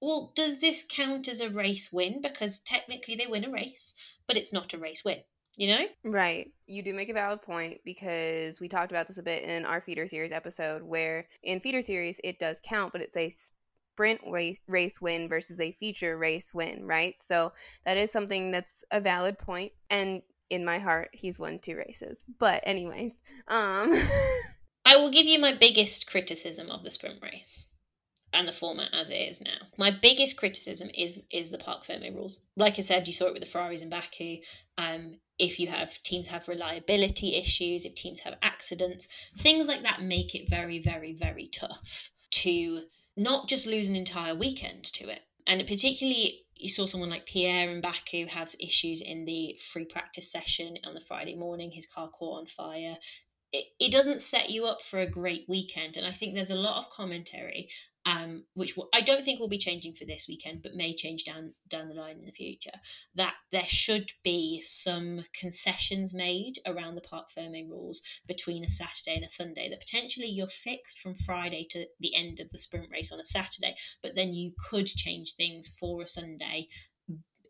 [0.00, 2.22] well, does this count as a race win?
[2.22, 3.92] Because technically they win a race,
[4.28, 5.18] but it's not a race win,
[5.56, 5.86] you know?
[6.04, 6.52] Right.
[6.68, 9.80] You do make a valid point because we talked about this a bit in our
[9.80, 14.60] feeder series episode where in feeder series it does count, but it's a sprint race,
[14.68, 17.20] race win versus a feature race win, right?
[17.20, 17.52] So
[17.84, 19.72] that is something that's a valid point.
[19.90, 22.24] and in my heart he's won two races.
[22.38, 23.92] But anyways, um
[24.88, 27.66] I will give you my biggest criticism of the sprint race
[28.32, 29.66] and the format as it is now.
[29.76, 32.40] My biggest criticism is is the parc ferme rules.
[32.56, 34.38] Like I said, you saw it with the Ferraris in Baku.
[34.78, 40.00] Um, if you have teams have reliability issues, if teams have accidents, things like that
[40.00, 42.84] make it very, very, very tough to
[43.14, 45.20] not just lose an entire weekend to it.
[45.46, 50.32] And particularly, you saw someone like Pierre in Baku have issues in the free practice
[50.32, 51.72] session on the Friday morning.
[51.72, 52.96] His car caught on fire
[53.52, 55.96] it, it doesn't set you up for a great weekend.
[55.96, 57.68] And I think there's a lot of commentary
[58.08, 61.54] um, which I don't think will be changing for this weekend, but may change down
[61.68, 62.80] down the line in the future.
[63.14, 69.16] That there should be some concessions made around the Parc Ferme rules between a Saturday
[69.16, 69.68] and a Sunday.
[69.68, 73.24] That potentially you're fixed from Friday to the end of the sprint race on a
[73.24, 76.68] Saturday, but then you could change things for a Sunday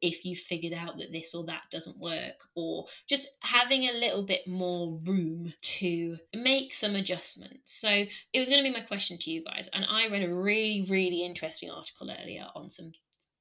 [0.03, 4.22] if you figured out that this or that doesn't work, or just having a little
[4.22, 7.78] bit more room to make some adjustments.
[7.78, 10.34] So it was going to be my question to you guys, and I read a
[10.34, 12.92] really, really interesting article earlier on some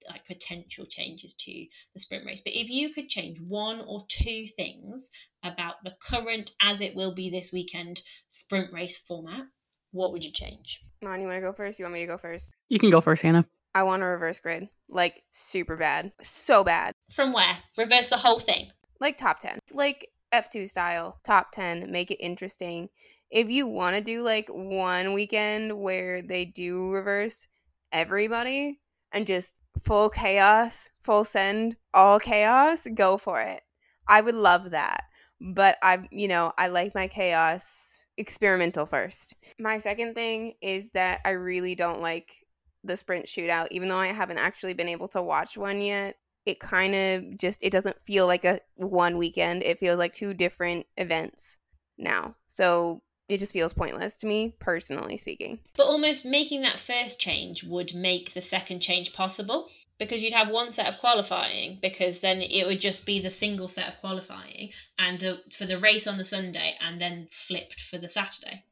[0.10, 1.52] like potential changes to
[1.94, 2.42] the sprint race.
[2.42, 5.10] But if you could change one or two things
[5.44, 9.46] about the current, as it will be this weekend, sprint race format,
[9.92, 10.80] what would you change?
[11.02, 11.80] Mon, you want to go first?
[11.80, 12.52] You want me to go first?
[12.70, 13.46] You can go first, Hannah.
[13.78, 14.70] I want a reverse grid.
[14.90, 16.12] Like super bad.
[16.24, 16.94] So bad.
[17.12, 17.60] From where?
[17.78, 18.72] Reverse the whole thing.
[19.00, 19.60] Like top 10.
[19.72, 21.20] Like F2 style.
[21.24, 21.92] Top 10.
[21.92, 22.90] Make it interesting.
[23.30, 27.46] If you want to do like one weekend where they do reverse
[27.92, 28.80] everybody
[29.12, 33.62] and just full chaos, full send, all chaos, go for it.
[34.08, 35.04] I would love that.
[35.40, 39.36] But I, you know, I like my chaos experimental first.
[39.60, 42.47] My second thing is that I really don't like
[42.88, 46.16] the sprint shootout even though i haven't actually been able to watch one yet
[46.48, 49.64] it kind of just it doesn't feel like a one weekend.
[49.64, 51.60] It feels like two different events
[51.98, 52.36] now.
[52.48, 55.60] So it just feels pointless to me personally speaking.
[55.76, 59.68] But almost making that first change would make the second change possible
[60.00, 63.68] because you'd have one set of qualifying because then it would just be the single
[63.68, 67.98] set of qualifying and uh, for the race on the sunday and then flipped for
[67.98, 68.64] the saturday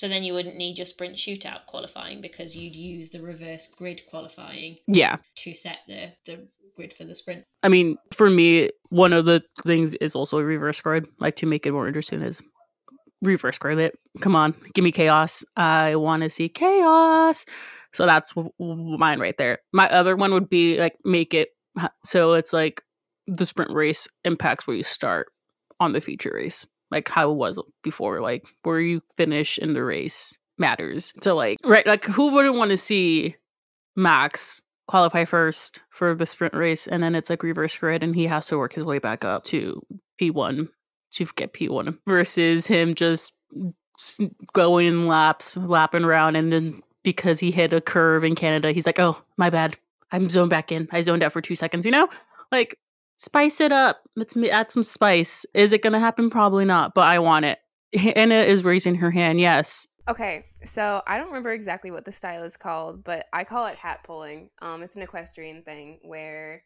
[0.00, 4.00] so then you wouldn't need your sprint shootout qualifying because you'd use the reverse grid
[4.08, 4.78] qualifying.
[4.86, 5.18] Yeah.
[5.36, 7.44] To set the the grid for the sprint.
[7.62, 11.06] I mean, for me, one of the things is also a reverse grid.
[11.18, 12.40] Like to make it more interesting is
[13.20, 13.98] reverse grid it.
[14.22, 15.44] Come on, give me chaos.
[15.54, 17.44] I want to see chaos.
[17.92, 19.58] So that's w- w- mine right there.
[19.74, 21.50] My other one would be like make it
[22.06, 22.82] so it's like
[23.26, 25.30] the sprint race impacts where you start
[25.78, 29.84] on the feature race like how it was before like where you finish in the
[29.84, 31.12] race matters.
[31.22, 33.36] So like right like who wouldn't want to see
[33.96, 38.26] max qualify first for the sprint race and then it's like reverse grid and he
[38.26, 39.80] has to work his way back up to
[40.20, 40.68] p1
[41.12, 43.32] to get p1 versus him just
[44.52, 48.86] going in laps lapping around and then because he hit a curve in canada he's
[48.86, 49.78] like oh my bad.
[50.12, 50.88] I'm zoned back in.
[50.90, 52.08] I zoned out for two seconds you know?
[52.50, 52.76] Like
[53.20, 54.00] spice it up.
[54.16, 55.44] Let's add some spice.
[55.54, 56.30] Is it going to happen?
[56.30, 57.58] Probably not, but I want it.
[58.16, 59.38] Anna is raising her hand.
[59.38, 59.86] Yes.
[60.08, 63.76] Okay, so I don't remember exactly what the style is called, but I call it
[63.76, 64.50] hat pulling.
[64.62, 66.64] Um, it's an equestrian thing where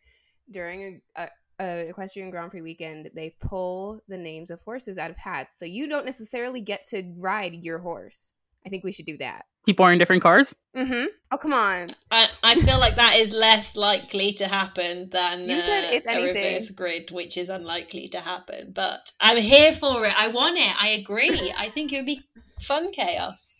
[0.51, 1.29] during a, a,
[1.61, 5.67] a equestrian Grand Prix weekend, they pull the names of horses out of hats, so
[5.67, 8.33] you don't necessarily get to ride your horse.
[8.67, 9.45] I think we should do that.
[9.67, 10.55] People are in different cars.
[10.77, 11.07] Mm-hmm.
[11.31, 11.95] Oh come on!
[12.11, 16.11] I, I feel like that is less likely to happen than you said, if uh,
[16.11, 16.37] anything.
[16.37, 18.73] a reverse grid, which is unlikely to happen.
[18.75, 20.15] But I'm here for it.
[20.19, 20.83] I want it.
[20.83, 21.53] I agree.
[21.59, 22.23] I think it would be
[22.61, 23.55] fun chaos.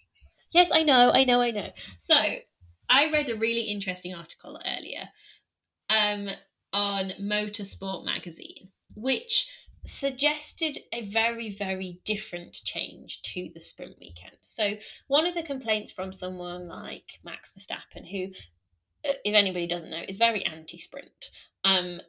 [0.53, 1.11] Yes, I know.
[1.13, 1.41] I know.
[1.41, 1.71] I know.
[1.97, 2.17] So
[2.89, 5.09] I read a really interesting article earlier,
[5.89, 6.29] um,
[6.73, 9.49] on Motorsport magazine, which
[9.85, 14.37] suggested a very, very different change to the sprint weekend.
[14.41, 14.77] So,
[15.09, 18.33] one of the complaints from someone like Max Verstappen, who,
[19.09, 21.31] uh, if anybody doesn't know, is very anti sprint,
[21.65, 22.01] um,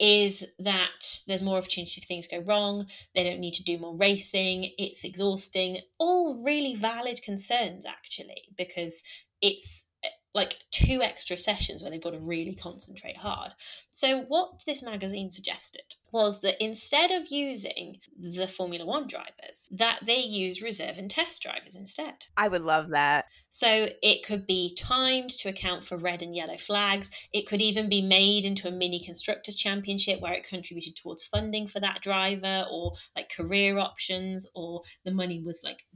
[0.00, 2.86] is that there's more opportunity for things go wrong.
[3.14, 4.70] They don't need to do more racing.
[4.78, 5.78] It's exhausting.
[5.98, 9.02] All really valid concerns, actually, because
[9.42, 9.89] it's
[10.34, 13.52] like two extra sessions where they've got to really concentrate hard.
[13.90, 20.00] So, what this magazine suggested was that instead of using the Formula One drivers, that
[20.04, 22.26] they use reserve and test drivers instead.
[22.36, 23.26] I would love that.
[23.48, 27.10] So, it could be timed to account for red and yellow flags.
[27.32, 31.66] It could even be made into a mini constructors championship where it contributed towards funding
[31.66, 35.86] for that driver or like career options, or the money was like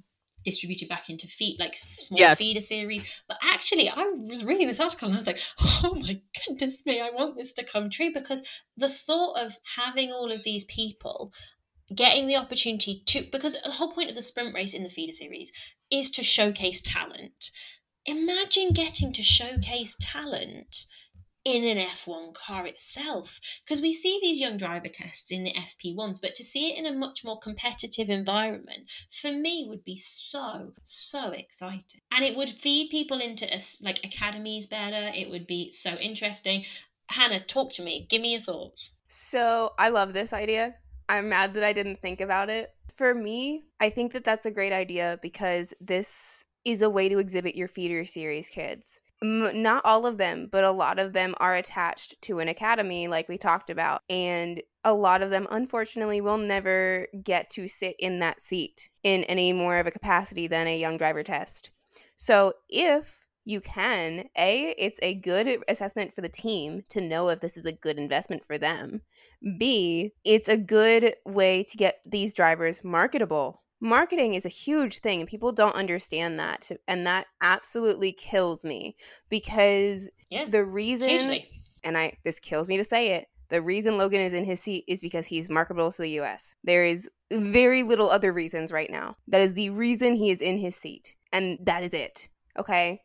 [0.44, 2.38] distributed back into feed like small yes.
[2.38, 3.22] feeder series.
[3.28, 7.00] But actually, I was reading this article and I was like, oh my goodness me,
[7.00, 8.42] I want this to come true because
[8.76, 11.32] the thought of having all of these people
[11.94, 15.12] getting the opportunity to because the whole point of the sprint race in the feeder
[15.12, 15.52] series
[15.90, 17.50] is to showcase talent.
[18.06, 20.86] Imagine getting to showcase talent
[21.44, 23.40] in an F1 car itself.
[23.64, 26.86] Because we see these young driver tests in the FP1s, but to see it in
[26.86, 32.00] a much more competitive environment, for me, would be so, so exciting.
[32.10, 33.46] And it would feed people into
[33.82, 35.10] like academies better.
[35.14, 36.64] It would be so interesting.
[37.10, 38.06] Hannah, talk to me.
[38.08, 38.96] Give me your thoughts.
[39.06, 40.76] So I love this idea.
[41.08, 44.50] I'm mad that I didn't think about it for me, I think that that's a
[44.50, 49.00] great idea because this is a way to exhibit your feeder series kids.
[49.24, 53.08] M- not all of them, but a lot of them are attached to an academy,
[53.08, 54.02] like we talked about.
[54.10, 59.24] And a lot of them, unfortunately, will never get to sit in that seat in
[59.24, 61.70] any more of a capacity than a young driver test.
[62.16, 67.40] So if you can, A, it's a good assessment for the team to know if
[67.40, 69.00] this is a good investment for them.
[69.58, 75.20] B, it's a good way to get these drivers marketable marketing is a huge thing
[75.20, 78.96] and people don't understand that and that absolutely kills me
[79.28, 80.46] because Yeah.
[80.46, 81.48] the reason Hugely.
[81.84, 84.84] and I this kills me to say it the reason Logan is in his seat
[84.88, 86.56] is because he's marketable to the US.
[86.64, 89.16] There is very little other reasons right now.
[89.28, 92.28] That is the reason he is in his seat and that is it.
[92.58, 93.02] Okay?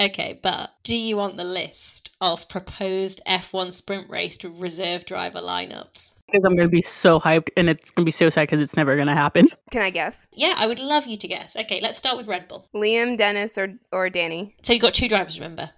[0.00, 6.12] Okay, but do you want the list of proposed F1 sprint race reserve driver lineups?
[6.30, 8.60] Because I'm going to be so hyped and it's going to be so sad because
[8.60, 9.48] it's never going to happen.
[9.70, 10.28] Can I guess?
[10.34, 11.56] Yeah, I would love you to guess.
[11.56, 12.68] Okay, let's start with Red Bull.
[12.74, 14.54] Liam, Dennis or or Danny?
[14.62, 15.70] So you've got two drivers, remember?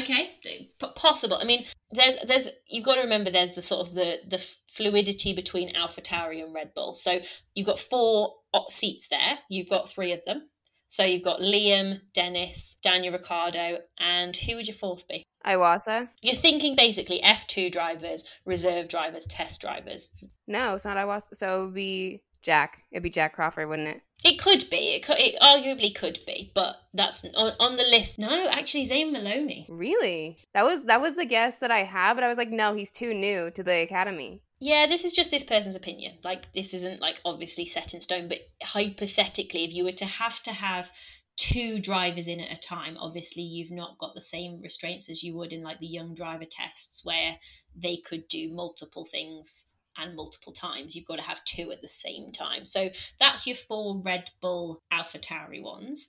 [0.00, 1.38] Okay, p- possible.
[1.40, 4.38] I mean, there's there's you've got to remember there's the sort of the the
[4.70, 6.94] fluidity between AlphaTauri and Red Bull.
[6.94, 7.20] So
[7.54, 9.38] you've got four uh, seats there.
[9.48, 10.42] You've got three of them.
[10.88, 15.22] So you've got Liam, Dennis, Daniel Ricciardo, and who would your fourth be?
[15.46, 16.10] Iwasa?
[16.22, 20.14] You're thinking basically F2 drivers, reserve drivers, test drivers.
[20.46, 21.34] No, it's not Iwasa.
[21.34, 22.82] So it would be Jack.
[22.90, 24.02] It'd be Jack Crawford, wouldn't it?
[24.24, 24.94] It could be.
[24.94, 28.18] It, could, it arguably could be, but that's on, on the list.
[28.18, 29.66] No, actually, Zane Maloney.
[29.68, 30.38] Really?
[30.54, 32.90] That was that was the guess that I had, but I was like, no, he's
[32.90, 34.42] too new to the academy.
[34.60, 36.18] Yeah, this is just this person's opinion.
[36.24, 40.42] Like, this isn't like obviously set in stone, but hypothetically, if you were to have
[40.42, 40.90] to have
[41.38, 45.34] two drivers in at a time, obviously you've not got the same restraints as you
[45.36, 47.38] would in like the young driver tests where
[47.74, 49.66] they could do multiple things
[49.96, 50.94] and multiple times.
[50.94, 52.66] You've got to have two at the same time.
[52.66, 56.08] So that's your four Red Bull Alpha Tauri ones.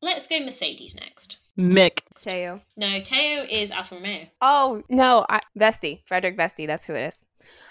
[0.00, 1.38] Let's go Mercedes next.
[1.58, 2.00] Mick.
[2.14, 2.60] Teo.
[2.76, 4.26] No, Teo is Alfa Romeo.
[4.40, 6.68] Oh no, I, Vesti, Frederik Vesti.
[6.68, 7.24] That's who it is.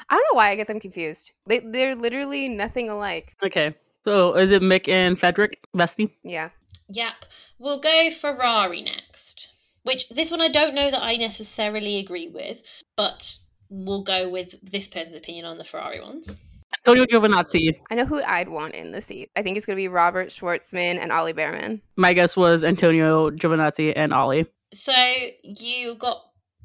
[0.09, 1.31] I don't know why I get them confused.
[1.47, 3.33] They they're literally nothing alike.
[3.41, 3.75] Okay.
[4.03, 6.11] So is it Mick and Frederik Vesti?
[6.23, 6.49] Yeah.
[6.89, 7.25] Yep.
[7.59, 9.53] We'll go Ferrari next.
[9.83, 12.61] Which this one I don't know that I necessarily agree with,
[12.95, 13.37] but
[13.69, 16.35] we'll go with this person's opinion on the Ferrari ones.
[16.79, 17.79] Antonio Giovinazzi.
[17.89, 19.29] I know who I'd want in the seat.
[19.35, 21.81] I think it's gonna be Robert Shwartzman and Ollie Bearman.
[21.95, 24.47] My guess was Antonio Giovinazzi and Ollie.
[24.73, 24.93] So
[25.43, 26.21] you got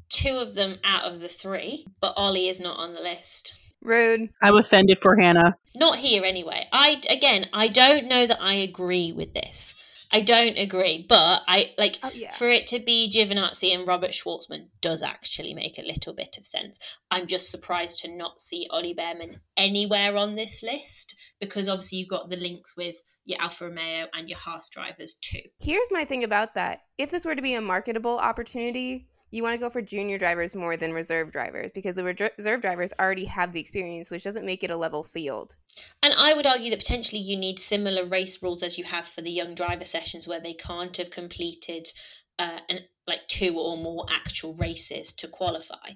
[0.09, 3.55] two of them out of the three, but Ollie is not on the list.
[3.81, 4.29] Rude.
[4.41, 5.55] I'm offended for Hannah.
[5.75, 6.67] Not here anyway.
[6.71, 9.75] I again, I don't know that I agree with this.
[10.13, 12.31] I don't agree, but I like Oh yeah.
[12.31, 16.45] for it to be Giovinazzi and Robert Shwartzman does actually make a little bit of
[16.45, 16.79] sense.
[17.09, 22.09] I'm just surprised to not see Ollie Bearman anywhere on this list because obviously you've
[22.09, 25.41] got the links with your Alfa Romeo and your Haas drivers too.
[25.59, 26.81] Here's my thing about that.
[26.97, 30.55] If this were to be a marketable opportunity, you want to go for junior drivers
[30.55, 32.03] more than reserve drivers because the
[32.37, 35.57] reserve drivers already have the experience, which doesn't make it a level field.
[36.03, 39.21] And I would argue that potentially you need similar race rules as you have for
[39.21, 41.91] the young driver sessions where they can't have completed
[42.37, 45.89] uh, an like two or more actual races to qualify.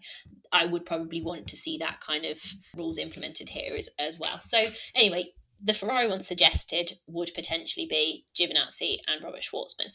[0.52, 2.42] I would probably want to see that kind of
[2.76, 4.40] rules implemented here as, as well.
[4.42, 5.32] So anyway,
[5.62, 9.90] the Ferrari one suggested would potentially be Giovinazzi and Robert Shwartzman.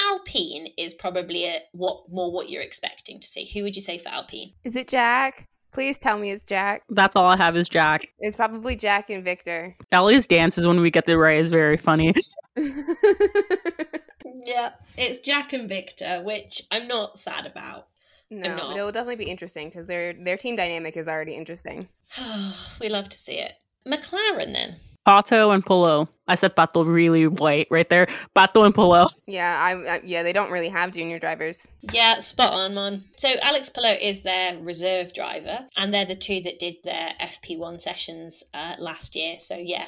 [0.00, 3.46] Alpine is probably a, what more what you're expecting to see.
[3.52, 4.52] Who would you say for Alpine?
[4.64, 5.46] Is it Jack?
[5.72, 6.82] Please tell me it's Jack.
[6.88, 8.08] That's all I have is Jack.
[8.18, 9.76] It's probably Jack and Victor.
[9.92, 12.14] Ellie's dances when we get the right is very funny.
[14.46, 17.88] Yeah, it's Jack and Victor, which I'm not sad about.
[18.30, 18.68] no, not.
[18.68, 21.88] but it will definitely be interesting because their their team dynamic is already interesting.
[22.80, 23.54] we love to see it.
[23.86, 24.76] McLaren then.
[25.06, 26.08] Pato and Palou.
[26.26, 28.06] I said Pato really white right there.
[28.34, 29.06] Pato and Palou.
[29.26, 31.68] Yeah, I, I yeah they don't really have junior drivers.
[31.92, 33.04] Yeah, spot on, man.
[33.16, 37.80] So Alex Palou is their reserve driver, and they're the two that did their FP1
[37.80, 39.38] sessions uh, last year.
[39.38, 39.86] So yeah,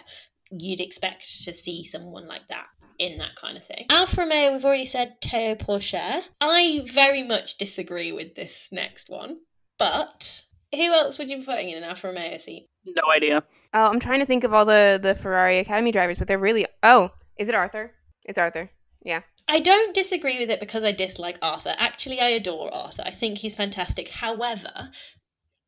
[0.50, 3.86] you'd expect to see someone like that in that kind of thing.
[3.90, 6.22] Alfa Romeo, we've already said Théo Pourchaire.
[6.40, 9.38] I very much disagree with this next one,
[9.78, 10.42] but
[10.74, 12.68] who else would you be putting in an Alfa Romeo seat?
[12.97, 13.43] No idea.
[13.74, 16.66] Oh, I'm trying to think of all the the Ferrari Academy drivers, but they're really.
[16.82, 17.93] Oh, is it Arthur?
[18.24, 18.70] It's Arthur.
[19.03, 19.22] Yeah.
[19.51, 21.74] I don't disagree with it because I dislike Arthur.
[21.78, 23.03] Actually, I adore Arthur.
[23.07, 24.11] I think he's fantastic.
[24.11, 24.91] However,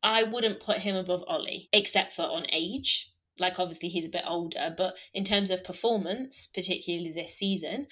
[0.03, 3.11] I wouldn't put him above Ollie, except for on age.
[3.39, 7.87] Like, obviously, he's a bit older, but in terms of performance, particularly this season,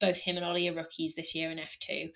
[0.00, 2.10] both him and Ollie are rookies this year in F2.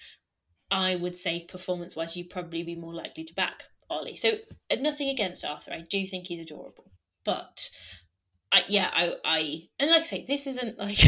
[0.70, 4.16] I would say, performance wise, you'd probably be more likely to back Ollie.
[4.16, 4.30] So,
[4.70, 5.72] uh, nothing against Arthur.
[5.72, 6.90] I do think he's adorable.
[7.24, 7.70] But
[8.52, 10.98] I, yeah, I, I, and like I say, this isn't like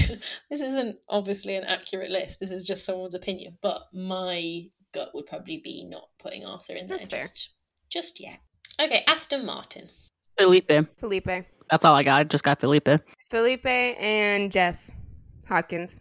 [0.51, 2.41] this isn't obviously an accurate list.
[2.41, 3.59] This is just someone's opinion.
[3.63, 7.21] But my gut would probably be not putting Arthur in there That's fair.
[7.21, 7.51] just
[7.91, 8.39] just yet.
[8.81, 9.91] Okay, Aston Martin.
[10.39, 10.71] Felipe.
[10.99, 11.47] Felipe.
[11.71, 12.21] That's all I got.
[12.21, 12.89] I just got Felipe.
[13.31, 14.93] Felipe and Jess
[15.49, 16.01] Hawkins.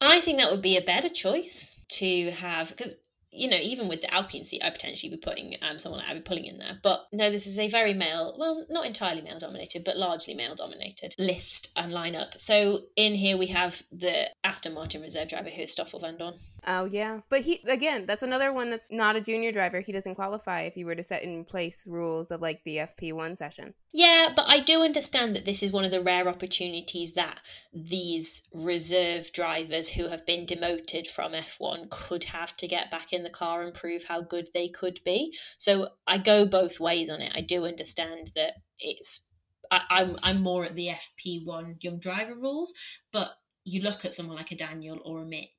[0.00, 2.96] I think that would be a better choice to have because
[3.36, 6.20] you know even with the Alpine seat, I potentially be putting um someone like Abby
[6.20, 6.78] Pulling in there.
[6.82, 10.54] But no, this is a very male, well, not entirely male dominated, but largely male
[10.54, 12.38] dominated list and lineup.
[12.40, 16.38] So in here we have the Aston Martin reserve driver who is Stoffel Vandoorne.
[16.68, 19.78] Oh yeah, but he again, that's another one that's not a junior driver.
[19.78, 23.38] He doesn't qualify if you were to set in place rules of like the FP1
[23.38, 23.72] session.
[23.92, 27.38] Yeah, but I do understand that this is one of the rare opportunities that
[27.72, 33.22] these reserve drivers who have been demoted from F1 could have to get back in
[33.22, 35.36] the car and prove how good they could be.
[35.58, 37.30] So I go both ways on it.
[37.32, 39.28] I do understand that it's
[39.70, 42.74] I, I'm I'm more at the FP1 young driver rules,
[43.12, 45.50] but you look at someone like a Daniel or a Mick,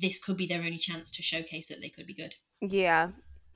[0.00, 2.34] this could be their only chance to showcase that they could be good.
[2.60, 3.10] Yeah,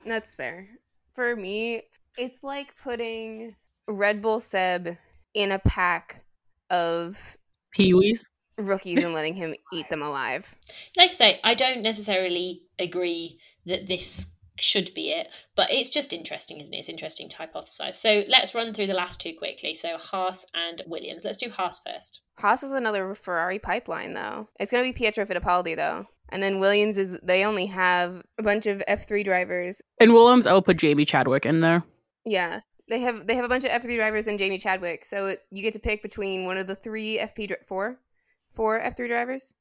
[0.05, 0.67] that's fair.
[1.13, 1.83] For me,
[2.17, 3.55] it's like putting
[3.87, 4.97] Red Bull Seb
[5.33, 6.23] in a pack
[6.69, 7.37] of
[7.71, 8.27] Pee-wees.
[8.57, 10.55] rookies and letting him eat them alive.
[10.97, 16.11] like I say, I don't necessarily agree that this should be it, but it's just
[16.11, 16.77] interesting, isn't it?
[16.77, 17.93] It's interesting to hypothesize.
[17.93, 19.75] So let's run through the last two quickly.
[19.75, 21.23] So Haas and Williams.
[21.23, 22.21] Let's do Haas first.
[22.39, 24.49] Haas is another Ferrari pipeline, though.
[24.59, 26.07] It's going to be Pietro Fittipaldi, though.
[26.29, 29.81] And then Williams is, they only have a bunch of F3 drivers.
[29.99, 31.83] And Williams, I'll put Jamie Chadwick in there.
[32.25, 32.61] Yeah.
[32.89, 35.03] They have they have a bunch of F3 drivers and Jamie Chadwick.
[35.03, 37.99] So it, you get to pick between one of the three FP dri- four
[38.53, 39.53] four F3 drivers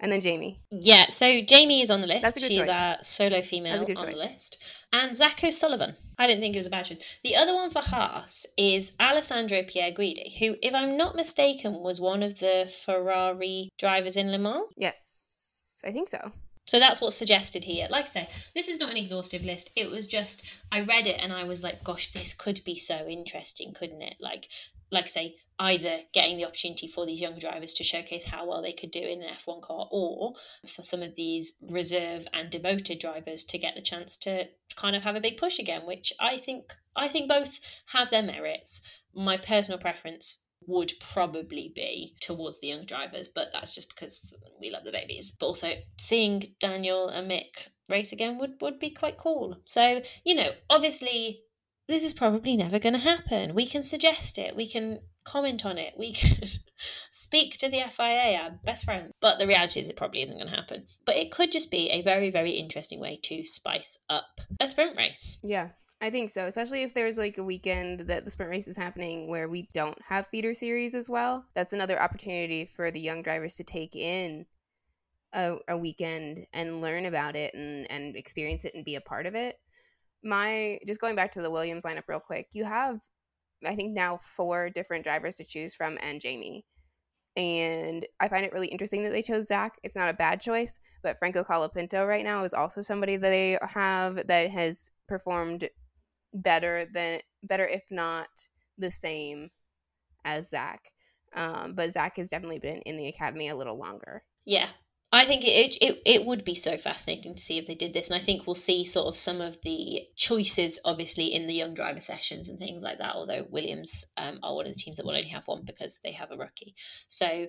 [0.00, 0.62] and then Jamie.
[0.70, 2.22] Yeah, so Jamie is on the list.
[2.22, 2.68] That's a good She's choice.
[2.68, 4.62] a solo female a good on the list.
[4.92, 5.96] And Zach O'Sullivan.
[6.18, 7.18] I didn't think it was a bad choice.
[7.24, 12.22] The other one for Haas is Alessandro Pierguidi, who, if I'm not mistaken, was one
[12.22, 14.64] of the Ferrari drivers in Le Mans.
[14.76, 15.25] Yes.
[15.86, 16.32] I think so.
[16.66, 17.86] So that's what's suggested here.
[17.88, 19.70] Like I say, this is not an exhaustive list.
[19.76, 23.06] It was just I read it and I was like, gosh, this could be so
[23.06, 24.16] interesting, couldn't it?
[24.20, 24.48] Like
[24.90, 28.62] like I say, either getting the opportunity for these young drivers to showcase how well
[28.62, 30.34] they could do in an F1 car, or
[30.66, 35.02] for some of these reserve and demoted drivers to get the chance to kind of
[35.02, 37.60] have a big push again, which I think I think both
[37.92, 38.80] have their merits.
[39.14, 44.70] My personal preference would probably be towards the young drivers, but that's just because we
[44.70, 45.32] love the babies.
[45.38, 49.56] But also seeing Daniel and Mick race again would, would be quite cool.
[49.64, 51.42] So, you know, obviously
[51.88, 53.54] this is probably never going to happen.
[53.54, 56.48] We can suggest it, we can comment on it, we can
[57.10, 59.10] speak to the FIA, our best friend.
[59.20, 60.86] But the reality is it probably isn't going to happen.
[61.04, 64.96] But it could just be a very, very interesting way to spice up a sprint
[64.96, 65.38] race.
[65.42, 65.70] Yeah.
[66.00, 69.28] I think so, especially if there's like a weekend that the sprint race is happening
[69.28, 71.46] where we don't have feeder series as well.
[71.54, 74.44] That's another opportunity for the young drivers to take in
[75.32, 79.26] a, a weekend and learn about it and, and experience it and be a part
[79.26, 79.56] of it.
[80.22, 83.00] My just going back to the Williams lineup real quick, you have
[83.64, 86.66] I think now four different drivers to choose from and Jamie.
[87.36, 89.78] And I find it really interesting that they chose Zach.
[89.82, 93.58] It's not a bad choice, but Franco Colapinto right now is also somebody that they
[93.62, 95.68] have that has performed
[96.42, 98.28] better than better if not
[98.78, 99.50] the same
[100.24, 100.80] as Zach.
[101.34, 104.22] Um, but Zach has definitely been in the academy a little longer.
[104.44, 104.68] Yeah.
[105.12, 108.10] I think it, it it would be so fascinating to see if they did this,
[108.10, 111.74] and I think we'll see sort of some of the choices, obviously, in the young
[111.74, 113.14] driver sessions and things like that.
[113.14, 116.12] Although Williams um, are one of the teams that will only have one because they
[116.12, 116.74] have a rookie.
[117.06, 117.46] So,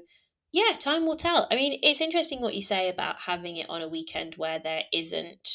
[0.54, 1.48] yeah, time will tell.
[1.50, 4.84] I mean, it's interesting what you say about having it on a weekend where there
[4.94, 5.50] isn't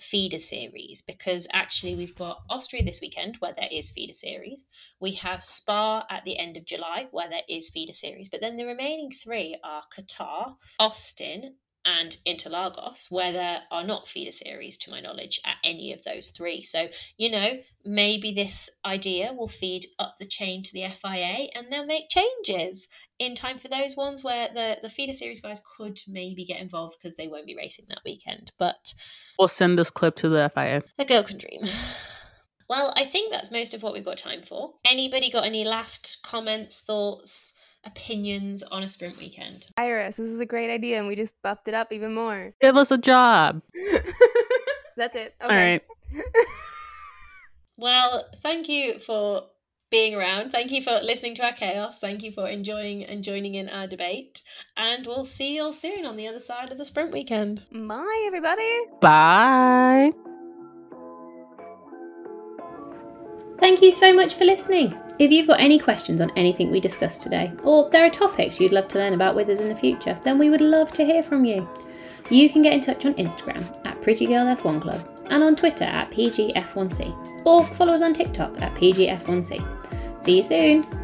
[0.00, 4.66] feeder series because actually we've got Austria this weekend where there is feeder series.
[5.00, 8.56] We have Spa at the end of July where there is feeder series, but then
[8.56, 14.90] the remaining three are Qatar, Austin, and Interlagos, where there are not feeder series, to
[14.90, 16.62] my knowledge, at any of those three.
[16.62, 21.70] So, you know, maybe this idea will feed up the chain to the FIA and
[21.70, 22.88] they'll make changes
[23.22, 26.96] in time for those ones where the, the feeder series guys could maybe get involved
[26.98, 28.52] because they won't be racing that weekend.
[28.58, 28.94] But
[29.38, 30.82] We'll send this clip to the FIA.
[30.98, 31.62] a girl can dream.
[32.70, 34.72] Well, I think that's most of what we've got time for.
[34.90, 37.52] Anybody got any last comments, thoughts,
[37.84, 39.66] opinions on a sprint weekend?
[39.76, 42.54] Iris, this is a great idea, and we just buffed it up even more.
[42.62, 43.60] Give us a job.
[44.96, 45.34] That's it.
[45.42, 45.50] Okay.
[45.50, 45.82] All right.
[47.76, 49.44] Well, thank you for
[49.92, 50.50] being around.
[50.50, 52.00] Thank you for listening to our chaos.
[52.00, 54.42] Thank you for enjoying and joining in our debate.
[54.76, 57.66] And we'll see you all soon on the other side of the sprint weekend.
[57.70, 58.86] Bye, everybody.
[59.00, 60.10] Bye.
[63.58, 64.98] Thank you so much for listening.
[65.20, 68.72] If you've got any questions on anything we discussed today, or there are topics you'd
[68.72, 71.22] love to learn about with us in the future, then we would love to hear
[71.22, 71.68] from you.
[72.30, 77.44] You can get in touch on Instagram at PrettyGirlF1 Club and on Twitter at PGF1C,
[77.44, 79.81] or follow us on TikTok at PGF1C.
[80.22, 81.01] See you soon!